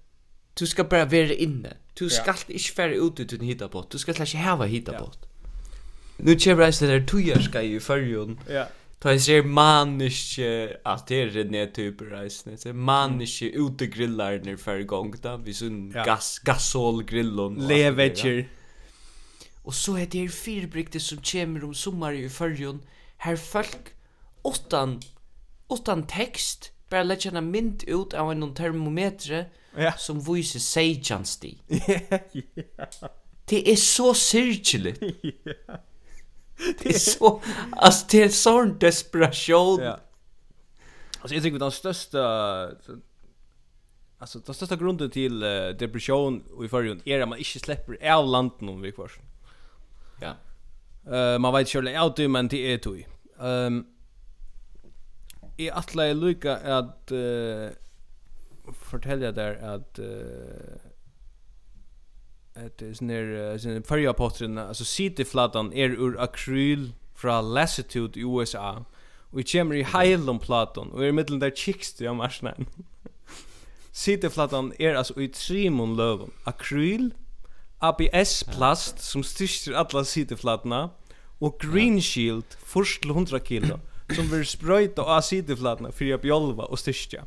du 0.54 0.68
ska 0.68 0.84
bara 0.84 1.06
vara 1.06 1.34
inne. 1.34 1.78
Du 2.00 2.10
skal 2.10 2.36
ikke 2.48 2.76
fære 2.76 3.00
ut 3.02 3.20
ut 3.20 3.34
en 3.34 3.46
hitapott. 3.46 3.92
Du 3.92 3.98
skal 3.98 4.16
ikke 4.22 4.38
hava 4.38 4.66
hitapott. 4.66 5.20
Nu 6.20 6.36
kommer 6.44 6.64
jeg 6.64 6.74
til 6.74 6.88
det 6.88 7.08
tujarskai 7.08 7.76
i 7.76 7.80
fyrjun. 7.80 8.40
Ja. 8.50 8.66
Da 9.04 9.14
jeg 9.16 9.22
ser 9.22 9.46
maniske, 9.48 10.48
at 10.86 11.06
det 11.08 11.20
er 11.22 11.38
en 11.42 11.52
nedtyper 11.52 12.10
reisende, 12.12 12.58
det 12.58 12.66
er 12.66 12.74
maniske 12.74 13.54
utegrillarne 13.56 14.58
for 14.60 14.84
gang 14.84 15.14
da, 15.24 15.38
vi 15.40 15.54
sunn 15.56 15.94
ja. 15.96 16.04
gas, 16.04 16.40
gasolgrillon. 16.44 17.56
Levetjer. 17.70 18.44
Og 19.64 19.74
så 19.74 19.96
er 20.02 20.06
det 20.12 20.26
her 20.28 21.00
som 21.00 21.22
kommer 21.32 21.64
om 21.64 21.74
sommar 21.74 22.12
i 22.12 22.28
fyrjon, 22.28 22.82
her 23.24 23.36
folk, 23.36 23.94
åttan, 24.44 25.00
åttan 25.70 26.04
tekst, 26.08 26.74
bare 26.90 27.08
lett 27.08 27.24
kjenne 27.24 27.42
mynd 27.42 27.88
ut 27.88 28.14
av 28.14 28.32
en 28.34 28.54
termometre, 28.56 29.46
ja. 29.78 29.92
som 29.98 30.20
viser 30.20 30.60
seijans 30.60 31.38
sti. 31.38 31.58
Ja, 31.88 32.20
ja. 32.78 32.86
Det 33.50 33.72
er 33.72 33.76
så 33.76 34.14
syrkjelig. 34.14 34.96
Ja. 35.46 35.80
Det 36.84 36.92
er 36.96 37.00
så, 37.00 37.40
altså 37.72 38.06
det 38.12 38.20
er 38.24 38.34
sånn 38.36 38.76
desperation. 38.82 39.82
Ja. 39.82 39.96
Alltså 41.22 41.36
jag 41.36 41.44
tycker 41.44 41.60
den 41.60 41.72
största 41.72 42.24
alltså 44.20 44.40
den 44.40 44.56
största 44.56 44.76
grunden 44.76 45.10
till 45.10 45.44
uh, 45.44 45.70
depression 45.70 46.44
och 46.54 46.66
i 46.66 46.70
förgrund 46.70 47.02
är 47.06 47.22
att 47.22 47.30
man 47.30 47.38
inte 47.38 47.60
släpper 47.60 48.12
av 48.12 48.28
landen 48.28 48.70
om 48.70 48.82
vi 48.82 48.92
kvar. 48.92 49.12
Ja. 50.22 50.36
Eh 51.08 51.36
uh, 51.36 51.40
man 51.40 51.54
vet 51.54 51.70
själv 51.70 51.88
att 51.98 52.16
det 52.16 52.28
men 52.28 52.48
det 52.48 52.74
är 52.74 52.78
tog. 52.78 53.08
Ehm 53.40 53.78
um, 53.78 53.86
är 55.58 55.72
alla 55.72 56.08
är 56.08 56.14
lika 56.14 56.58
att 56.58 57.12
uh, 57.12 57.70
fortälja 58.74 59.32
där 59.32 59.56
att 59.76 60.00
att 62.54 62.82
är 62.82 62.94
snär 62.94 63.58
sin 63.58 63.84
förra 63.84 64.14
potten 64.14 64.58
alltså 64.58 64.86
city 64.86 65.26
flatan 65.26 65.74
är 65.74 65.90
ur 65.90 66.20
akryl 66.20 66.92
från 67.16 67.54
latitude 67.54 68.20
i 68.20 68.24
USA 68.24 68.86
och 69.32 69.52
kommer 69.52 69.76
i 69.76 69.84
Highland 69.84 70.42
platan 70.42 70.92
och 70.92 71.06
är 71.06 71.12
mitten 71.12 71.40
där 71.40 71.52
chicks 71.52 72.02
jag 72.02 72.16
marsnar 72.16 72.56
city 73.92 74.30
flatan 74.30 74.74
är 74.80 74.96
alltså 74.96 75.22
i 75.22 75.28
trimon 75.28 75.96
löv 75.96 76.30
akryl 76.44 77.14
ABS 77.78 78.44
plast 78.44 79.00
som 79.00 79.24
styrstir 79.24 79.74
alla 79.74 80.06
city 80.06 80.36
flatna 80.36 80.90
och 81.40 81.60
green 81.60 82.02
shield 82.02 82.46
först 82.64 83.06
100 83.06 83.40
kilo 83.40 83.80
som 84.16 84.28
vill 84.28 84.46
spröjta 84.46 85.02
av 85.02 85.22
sideflatna 85.22 85.92
för 85.92 86.14
att 86.14 86.22
bjolva 86.22 86.64
och 86.64 86.80
styrka. 86.80 87.26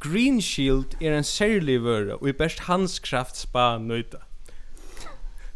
Green 0.00 0.40
Shield 0.42 0.96
er 1.00 1.16
en 1.18 1.24
særlig 1.24 1.82
vøre, 1.84 2.16
og 2.16 2.28
i 2.28 2.32
best 2.32 2.60
hans 2.60 2.98
kraft 2.98 3.36
spa 3.36 3.78
nøyta. 3.78 4.22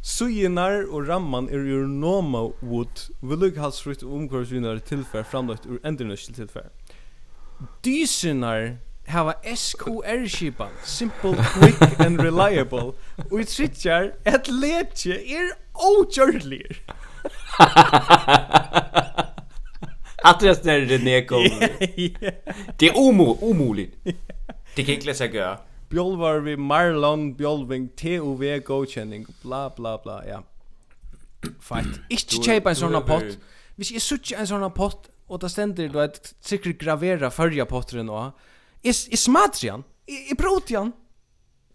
Suginar 0.06 0.84
og 0.86 1.08
ramman 1.08 1.48
er 1.50 1.58
ur 1.58 1.86
Noma 1.86 2.38
Wood, 2.62 3.08
velughalsfrukt 3.22 4.02
og 4.02 4.14
omkårsvinnare 4.20 4.78
tilfær 4.78 5.22
framlagt 5.26 5.66
ur 5.66 5.80
endernøskel 5.84 6.34
tilfær. 6.34 6.68
Dysinar 7.84 8.76
hava 9.08 9.34
SQR-skipan, 9.42 10.70
simple, 10.84 11.34
quick 11.34 12.00
and 12.00 12.20
reliable, 12.20 12.92
og 13.30 13.40
i 13.40 13.44
trittjar, 13.44 14.10
at 14.24 14.48
letje 14.48 15.14
er 15.14 15.50
ågjørligere. 15.74 16.74
Att 20.26 20.40
det 20.40 20.64
när 20.64 20.80
René 20.80 21.24
kommer. 21.24 21.70
Det 22.78 22.88
är 22.88 22.98
omo, 22.98 23.38
omoligt. 23.40 23.94
Det 24.76 24.84
kan 24.84 24.94
inte 24.94 25.06
läsa 25.06 25.26
göra. 25.26 25.58
Bjolvar 25.88 26.38
vi 26.40 26.56
Marlon 26.56 27.34
Bjolving 27.34 27.88
TOV 27.88 28.58
godkjenning, 28.58 29.26
bla 29.42 29.70
bla 29.76 29.98
bla 30.04 30.24
ja. 30.28 30.42
Fint. 31.60 32.00
Inte 32.08 32.34
köpa 32.44 32.70
en 32.70 32.76
sån 32.76 33.02
pott. 33.06 33.38
Hvis 33.76 33.92
jeg 33.92 34.02
söka 34.02 34.38
en 34.40 34.46
sånn 34.48 34.70
pott 34.72 35.10
och 35.28 35.38
där 35.38 35.48
stender 35.52 35.88
då 35.92 36.00
at 36.00 36.34
sikkert 36.40 36.78
gravera 36.80 37.30
förja 37.30 37.66
potten 37.66 38.08
och. 38.08 38.32
Är 38.82 38.94
är 39.12 39.16
smatrian? 39.16 39.84
Är 40.06 40.34
brotian? 40.34 40.92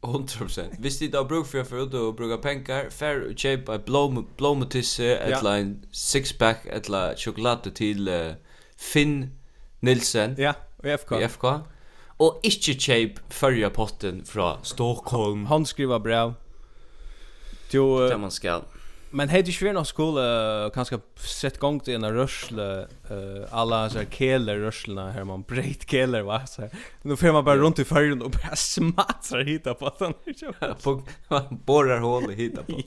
100%. 0.06 0.80
Hvis 0.80 0.98
de 0.98 1.12
da 1.14 1.22
bruk 1.24 1.46
for 1.46 1.62
å 1.62 1.66
få 1.68 1.84
ut 1.86 1.94
og 1.98 2.16
bruka 2.18 2.40
penger, 2.42 2.90
fer 2.90 3.22
og 3.28 3.36
kjøpe 3.38 3.76
et 3.78 3.86
blåmetisse, 3.86 5.12
et 5.14 5.36
eller 5.38 5.60
en 5.62 5.76
sixpack, 5.94 6.66
et 6.66 6.90
eller 6.90 7.14
sjokolade 7.22 7.74
til 7.78 8.10
uh, 8.10 8.34
Finn 8.78 9.32
Nilsen. 9.86 10.36
Ja, 10.42 10.56
og 10.82 10.90
FK. 11.04 11.14
I 11.20 11.30
FK. 11.30 11.46
Og 12.22 12.42
ikke 12.46 12.78
kjøpe 12.78 13.22
førja 13.34 13.70
potten 13.74 14.26
fra 14.26 14.56
Stockholm. 14.64 15.46
Håndskriva 15.50 16.02
brev. 16.02 16.34
Jo, 17.74 18.08
det 18.10 18.20
man 18.20 18.34
skal. 18.34 18.66
Men 19.14 19.30
hej 19.30 19.44
det 19.44 19.52
svär 19.52 19.74
nog 19.74 19.88
skola 19.88 20.70
kanske 20.74 21.00
sett 21.16 21.60
gång 21.60 21.80
till 21.80 21.96
en 21.96 22.14
rörsle 22.14 22.88
eh 23.10 23.48
alla 23.52 23.90
så 23.90 24.00
keller 24.10 24.58
rörslena 24.58 25.12
här 25.12 25.24
man 25.24 25.42
breit 25.42 25.90
keller 25.90 26.22
va 26.22 26.46
så 26.46 26.70
nu 27.02 27.16
får 27.16 27.32
man 27.32 27.46
bara 27.46 27.58
runt 27.58 27.80
i 27.80 27.86
färgen 27.86 28.22
och 28.22 28.32
bara 28.32 28.56
smatsa 28.56 29.38
hitta 29.38 29.74
på 29.74 29.92
den 30.00 30.14
på 30.84 31.04
borrar 31.50 32.00
hål 32.00 32.32
i 32.32 32.36
hitta 32.36 32.64
på 32.64 32.82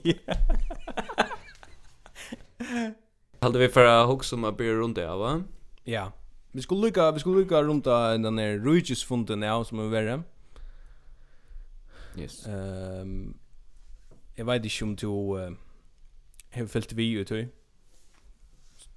Hade 3.39 3.59
vi 3.59 3.69
förra 3.69 4.03
hooks 4.03 4.27
som 4.27 4.43
att 4.43 4.57
bli 4.57 4.73
runt 4.73 4.95
det 4.95 5.07
va 5.07 5.43
Ja 5.83 6.11
vi 6.51 6.61
skulle 6.61 6.81
lycka 6.81 7.11
vi 7.11 7.19
skulle 7.19 7.39
lycka 7.39 7.63
runt 7.63 7.83
den 7.83 8.35
där 8.35 8.57
Ruiges 8.57 9.03
funden 9.03 9.41
ja 9.41 9.63
som 9.63 9.79
är 9.79 9.83
värre 9.83 10.23
Yes. 12.17 12.47
Ehm 12.47 13.37
Jag 14.35 14.45
vet 14.45 14.81
inte 14.81 14.83
om 14.83 14.95
du 14.95 15.55
har 16.55 16.67
fyllt 16.71 16.95
vi 16.97 17.11
ut 17.19 17.31
i. 17.31 17.47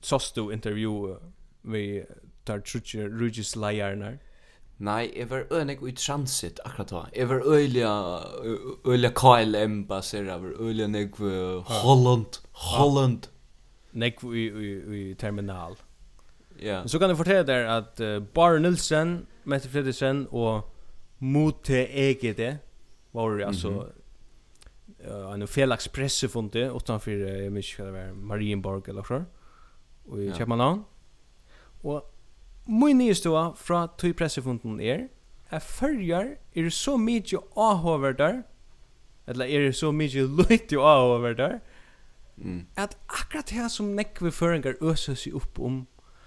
Sås 0.01 0.33
du 0.33 0.53
intervju 0.53 1.17
vi 1.63 2.05
tar 2.45 2.61
trutje 2.61 3.09
rujus 3.09 3.57
lejarnar. 3.57 4.19
Nei, 4.79 5.11
jeg 5.17 5.27
var 5.31 5.49
øynig 5.51 5.83
i 5.89 5.93
transit 5.93 6.61
akkurat 6.65 6.91
da. 6.91 7.01
Jeg 7.17 7.29
var 7.29 7.43
øylig 7.47 7.83
øylig 8.87 9.11
KLM 9.15 9.85
baser, 9.89 10.25
jeg 10.25 10.43
var 10.43 10.53
øylig 10.61 10.89
nek 10.89 11.19
Holland, 11.67 12.41
Holland. 12.53 13.29
Nek 13.93 14.23
i, 14.23 14.47
i, 14.47 15.11
i 15.11 15.15
terminal. 15.15 15.77
Ja. 16.63 16.83
Så 16.87 16.99
kan 16.99 17.11
jeg 17.11 17.17
fortelle 17.17 17.47
deg 17.47 17.67
at 17.71 18.01
uh, 18.01 18.23
Bar 18.35 18.59
Nilsen, 18.59 19.27
Mette 19.45 19.69
Fredriksen 19.69 20.27
og 20.31 20.69
Mote 21.21 21.87
EGD 21.89 22.59
var 23.13 23.41
altså 23.47 23.89
uh, 25.07 25.33
en 25.33 25.47
felags 25.47 25.89
pressefonte 25.89 26.59
utanför 26.59 27.11
uh, 27.11 27.45
jag 27.45 27.53
minns 27.53 27.79
vad 27.79 27.89
det 27.89 27.93
var 27.93 28.13
Marienborg 28.13 28.83
eller 28.91 29.03
så 29.03 29.25
och 30.09 30.19
i 30.19 30.27
ja. 30.27 30.35
Köpenhamn 30.35 30.85
och 31.83 32.15
min 32.65 32.99
nyhetsståa 32.99 33.55
från 33.57 33.89
tog 33.97 34.17
pressefonten 34.17 34.81
är 34.81 35.09
att 35.49 35.65
följar 35.65 36.37
är 36.53 36.63
det 36.63 36.71
så 36.71 36.99
mycket 36.99 37.41
avhåver 37.55 38.13
där 38.13 38.43
eller 39.27 39.47
är 39.47 39.61
det 39.61 39.73
så 39.73 39.93
mycket 39.93 40.51
lite 40.51 40.77
avhåver 40.79 41.35
där 41.35 41.61
mm. 42.37 42.67
att 42.75 42.97
akkurat 43.07 43.51
här 43.51 43.69
som 43.69 43.97
nekve 43.97 44.31
föringar 44.31 44.77
öser 44.81 45.15
sig 45.15 45.33
upp 45.33 45.59
om 45.59 45.87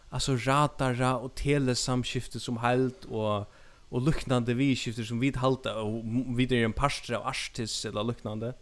alltså 0.09 0.35
ratara 0.35 1.17
och 1.17 1.35
telesamskifte 1.35 2.39
som 2.39 2.57
helt 2.57 3.05
och 3.05 3.51
och 3.91 4.01
liknande 4.01 4.53
vi 4.53 4.75
skifter 4.75 5.03
som 5.03 5.19
vid 5.19 5.37
halta 5.37 5.81
och 5.81 6.03
vidare 6.39 6.59
en 6.59 6.73
pastra 6.73 7.19
och 7.19 7.27
artis 7.27 7.85
eller 7.85 8.03
luknande. 8.03 8.53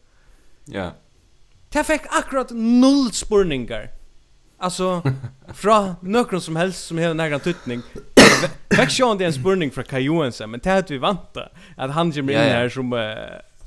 Ja. 0.65 0.91
Det 1.69 1.83
fick 1.83 2.01
akkurat 2.09 2.49
noll 2.51 3.11
spurningar. 3.11 3.89
Alltså 4.57 5.01
från 5.53 5.95
någon 6.01 6.41
som 6.41 6.55
helst 6.55 6.85
som 6.87 6.97
har 6.97 7.13
någon 7.13 7.39
tutning. 7.39 7.81
Fick 8.69 8.99
ju 8.99 9.11
inte 9.11 9.25
en 9.25 9.33
spurning 9.33 9.71
från 9.71 9.83
Kai 9.83 10.01
Johansson, 10.01 10.51
men 10.51 10.59
det 10.63 10.69
hade 10.69 10.93
vi 10.93 10.97
väntat 10.97 11.51
att 11.77 11.91
han 11.91 12.11
kommer 12.11 12.33
in 12.33 12.39
här 12.39 12.69
som 12.69 12.93
uh, 12.93 13.15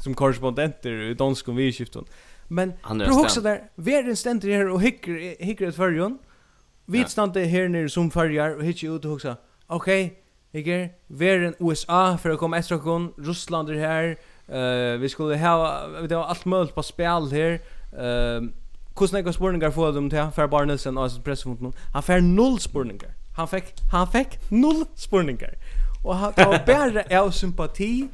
som 0.02 0.14
korrespondenter 0.14 0.90
i 0.90 1.14
dansk 1.14 1.48
och 1.48 1.58
vidskiften. 1.58 2.04
Men 2.48 2.72
du 2.88 3.20
också 3.20 3.40
där, 3.40 3.70
vi 3.74 3.94
är 3.94 4.04
en 4.04 4.16
ständer 4.16 4.48
här 4.48 4.68
och 4.68 4.82
hickar 4.82 5.44
hickar 5.44 5.66
ett 5.66 5.76
förjon. 5.76 6.18
Vi 6.86 6.98
ja. 6.98 7.08
ständer 7.08 7.44
här 7.44 7.68
nere 7.68 7.88
som 7.88 8.10
färjar 8.10 8.56
och 8.56 8.64
hittar 8.64 8.96
ut 8.96 9.04
och 9.04 9.12
också. 9.12 9.36
Okej, 9.66 10.06
okay, 10.06 10.21
Ikke? 10.54 10.90
Verden 11.08 11.54
USA 11.60 12.16
for 12.20 12.34
å 12.34 12.40
komme 12.40 12.58
etter 12.60 12.76
okken, 12.76 13.10
Russland 13.26 13.70
er 13.72 13.80
her, 13.80 14.10
uh, 14.52 15.00
vi 15.00 15.08
skulle 15.08 15.38
ha, 15.40 15.54
vi 16.02 16.12
har 16.12 16.28
alt 16.28 16.44
mulig 16.46 16.74
på 16.76 16.84
spel 16.84 17.30
her. 17.32 17.58
Uh, 17.92 18.52
hvordan 18.98 19.24
jeg 19.24 19.34
spurningar 19.34 19.70
får 19.70 19.92
dem 19.96 20.10
til, 20.10 20.18
han 20.18 20.32
fer 20.32 20.46
bare 20.46 20.66
Nilsen 20.66 20.98
og 20.98 21.10
pressefunkten, 21.24 21.72
han 21.92 22.02
får 22.02 22.20
null 22.20 22.58
spurningar. 22.60 23.14
Han 23.36 23.48
fikk, 23.48 23.72
han 23.90 24.06
fikk 24.12 24.36
null 24.50 24.84
spurningar. 24.96 25.56
Og 26.04 26.16
han, 26.16 26.32
tar 26.36 26.50
var 26.50 26.64
bare 26.66 27.04
av 27.10 27.30
sympati 27.32 28.08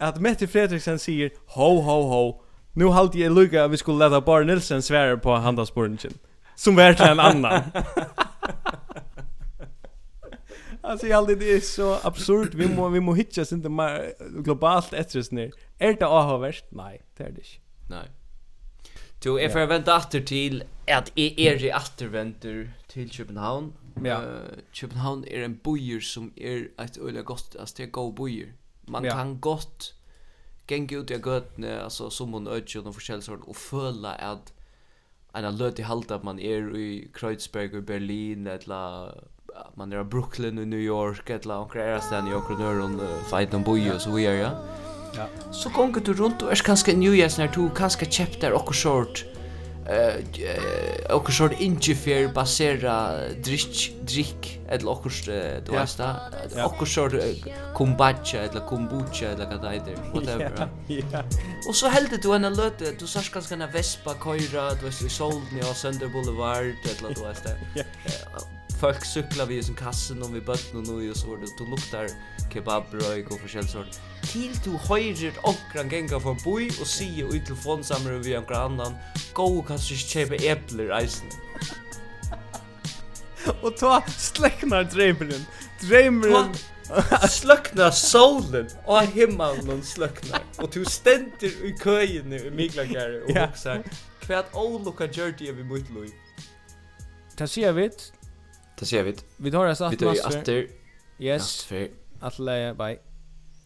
at 0.00 0.20
Mette 0.20 0.46
Fredriksen 0.46 0.98
sier, 0.98 1.30
ho, 1.56 1.80
ho, 1.80 1.98
ho, 2.10 2.24
nu 2.74 2.90
halte 2.92 3.18
jeg 3.18 3.32
lukka 3.32 3.64
at 3.64 3.70
vi 3.70 3.80
skulle 3.80 4.04
leta 4.04 4.20
bare 4.20 4.44
Nilsen 4.44 4.82
svære 4.82 5.16
på 5.16 5.36
handaspurningen, 5.36 6.18
som 6.56 6.76
vært 6.76 7.00
en 7.00 7.20
annan. 7.22 7.70
Alltså 10.84 11.06
jag 11.06 11.16
alltid 11.16 11.38
det 11.38 11.52
är 11.52 11.60
så 11.60 11.98
absurd. 12.02 12.54
Vi 12.54 12.68
må 12.68 12.88
vi 12.88 13.00
må 13.00 13.14
hitcha 13.14 13.44
sin 13.44 13.62
det 13.62 13.68
mer 13.68 14.14
globalt 14.42 14.92
etres 14.92 15.30
ner. 15.30 15.52
Är 15.78 15.92
det 15.92 16.06
avhörst? 16.06 16.64
Nej, 16.70 17.02
det 17.16 17.24
är 17.24 17.30
det 17.30 17.40
inte. 17.40 17.60
Nej. 17.90 18.08
Du 19.22 19.40
är 19.40 19.48
för 19.48 19.66
vänt 19.66 19.88
åter 19.88 20.20
till 20.20 20.64
att 20.86 21.12
är 21.14 21.40
er 21.40 21.64
i 21.64 21.72
återvänder 21.72 22.72
till 22.86 23.10
Köpenhamn. 23.10 23.72
Ja. 24.04 24.22
Uh, 24.22 24.38
Köpenhamn 24.72 25.24
är 25.24 25.42
en 25.42 25.60
bojer 25.62 26.00
som 26.00 26.32
är 26.36 26.68
ett 26.78 26.98
öle 26.98 27.22
gott 27.22 27.56
att 27.56 27.76
det 27.76 27.86
går 27.86 28.12
bojer. 28.12 28.52
Man 28.86 29.04
ja. 29.04 29.12
kan 29.12 29.40
gott 29.40 29.94
gänga 30.68 30.98
ut 30.98 31.10
i 31.10 31.14
götne 31.14 31.80
alltså 31.80 32.10
som 32.10 32.34
en 32.34 32.46
ödje 32.46 32.80
och 32.80 32.94
forskjellig 32.94 33.24
sort 33.24 33.44
och 33.44 33.56
föla 33.56 34.14
att 34.14 34.52
en 35.32 35.56
löt 35.56 35.78
i 35.78 35.82
halta 35.82 36.14
att 36.14 36.22
man 36.22 36.38
är 36.38 36.76
i 36.76 37.10
Kreuzberg 37.14 37.76
i 37.76 37.80
Berlin 37.80 38.46
eller 38.46 39.14
man 39.76 39.92
er 39.92 40.00
i 40.00 40.04
Brooklyn 40.04 40.58
i 40.58 40.64
New 40.64 40.80
York 40.80 41.30
eller 41.30 41.54
några 41.54 41.84
er 41.94 42.00
stan 42.00 42.28
i 42.28 42.34
Okronör 42.34 42.80
och 42.80 43.30
fight 43.30 43.54
on 43.54 43.62
boy 43.62 43.90
och 43.90 44.00
så 44.00 44.10
vidare 44.10 44.36
ja. 44.36 44.50
Ja. 45.16 45.52
Så 45.52 45.68
gonger 45.68 46.00
du 46.00 46.12
rundt 46.12 46.42
og 46.42 46.50
er 46.52 46.62
kanskje 46.64 46.96
New 46.96 47.12
Year's 47.14 47.38
när 47.38 47.48
du 47.48 47.70
kanske 47.76 48.06
chapter 48.06 48.52
och 48.52 48.74
short 48.74 49.24
eh 49.86 51.14
och 51.16 51.32
sort 51.32 51.60
ingefer 51.60 52.28
basera 52.34 53.12
drick 53.44 53.94
drick 54.02 54.60
eller 54.68 54.90
och 54.90 55.10
du 55.26 55.72
vet 55.72 55.96
det. 55.96 56.64
Och 56.64 56.88
sort 56.88 57.12
kombucha 57.74 58.38
eller 58.38 58.66
kombucha 58.68 59.26
eller 59.26 59.46
vad 59.46 59.62
det 59.62 59.70
heter 59.70 59.96
whatever 60.14 60.68
Ja. 60.88 61.22
och 61.68 61.74
så 61.74 61.88
hällde 61.88 62.16
du 62.16 62.34
en 62.34 62.54
löt 62.54 62.98
du 62.98 63.06
sa 63.06 63.20
ganska 63.32 63.54
en 63.54 63.72
vespa 63.72 64.14
köra 64.14 64.74
du 64.74 64.84
vet 64.86 65.02
i 65.02 65.08
solen 65.08 65.58
i 65.58 65.74
Sönder 65.74 66.08
Boulevard 66.08 66.64
eller 66.64 67.14
du 67.14 67.20
vet 67.20 67.44
det 67.44 67.84
folk 68.84 69.04
cyklar 69.04 69.46
vi 69.46 69.56
i 69.56 69.62
sin 69.62 69.74
kassen 69.74 70.22
om 70.22 70.32
vi 70.34 70.40
bøtten 70.40 70.76
och 70.76 70.86
nu 70.86 71.10
og 71.10 71.16
så 71.16 71.36
det 71.40 71.48
du 71.58 71.64
luktar 71.64 72.08
kebabbröd 72.52 73.30
og 73.32 73.38
forskjell 73.40 73.68
sort. 73.68 74.00
til 74.22 74.58
du 74.64 74.76
høyrer 74.76 75.38
okran 75.42 75.88
genga 75.88 76.18
for 76.20 76.36
boi 76.44 76.68
og 76.80 76.86
sie 76.86 77.24
och 77.24 77.34
i 77.34 77.40
telefonsamrare 77.40 78.24
vi 78.24 78.36
onkran 78.36 78.72
annan 78.72 78.96
gå 79.34 79.62
kan 79.62 79.76
du 79.76 79.96
köpa 79.96 80.34
epler 80.34 80.92
eisen. 81.00 81.28
och 83.62 83.76
ta 83.76 84.02
släcknar 84.18 84.84
drömmen. 84.84 85.46
Drömmen 85.80 86.54
slöknar 87.28 87.90
solen 87.90 88.68
och 88.84 89.02
himmelen 89.02 89.82
slöknar 89.82 90.42
och 90.58 90.70
du 90.70 90.84
ständer 90.84 91.64
i 91.64 91.74
köjen 91.84 92.32
i 92.32 92.50
Miklagare 92.50 93.22
och 93.22 93.30
yeah. 93.30 93.48
huxar 93.48 93.82
kvärt 94.20 94.54
olika 94.54 95.04
gjorde 95.04 95.52
vi 95.52 95.64
mot 95.64 95.90
Louis. 95.90 96.12
Ta 97.36 97.46
ser 97.46 97.72
vi 97.72 97.90
Det 98.78 98.86
ser 98.86 99.02
vi. 99.02 99.14
Vi 99.36 99.50
tar 99.50 99.66
oss 99.66 99.80
att 99.80 100.00
master. 100.00 100.38
Vi 100.38 100.44
tar 100.44 100.52
ju 100.52 100.68
Yes. 101.18 101.68
Atleja, 102.20 102.74
bye. 102.74 102.98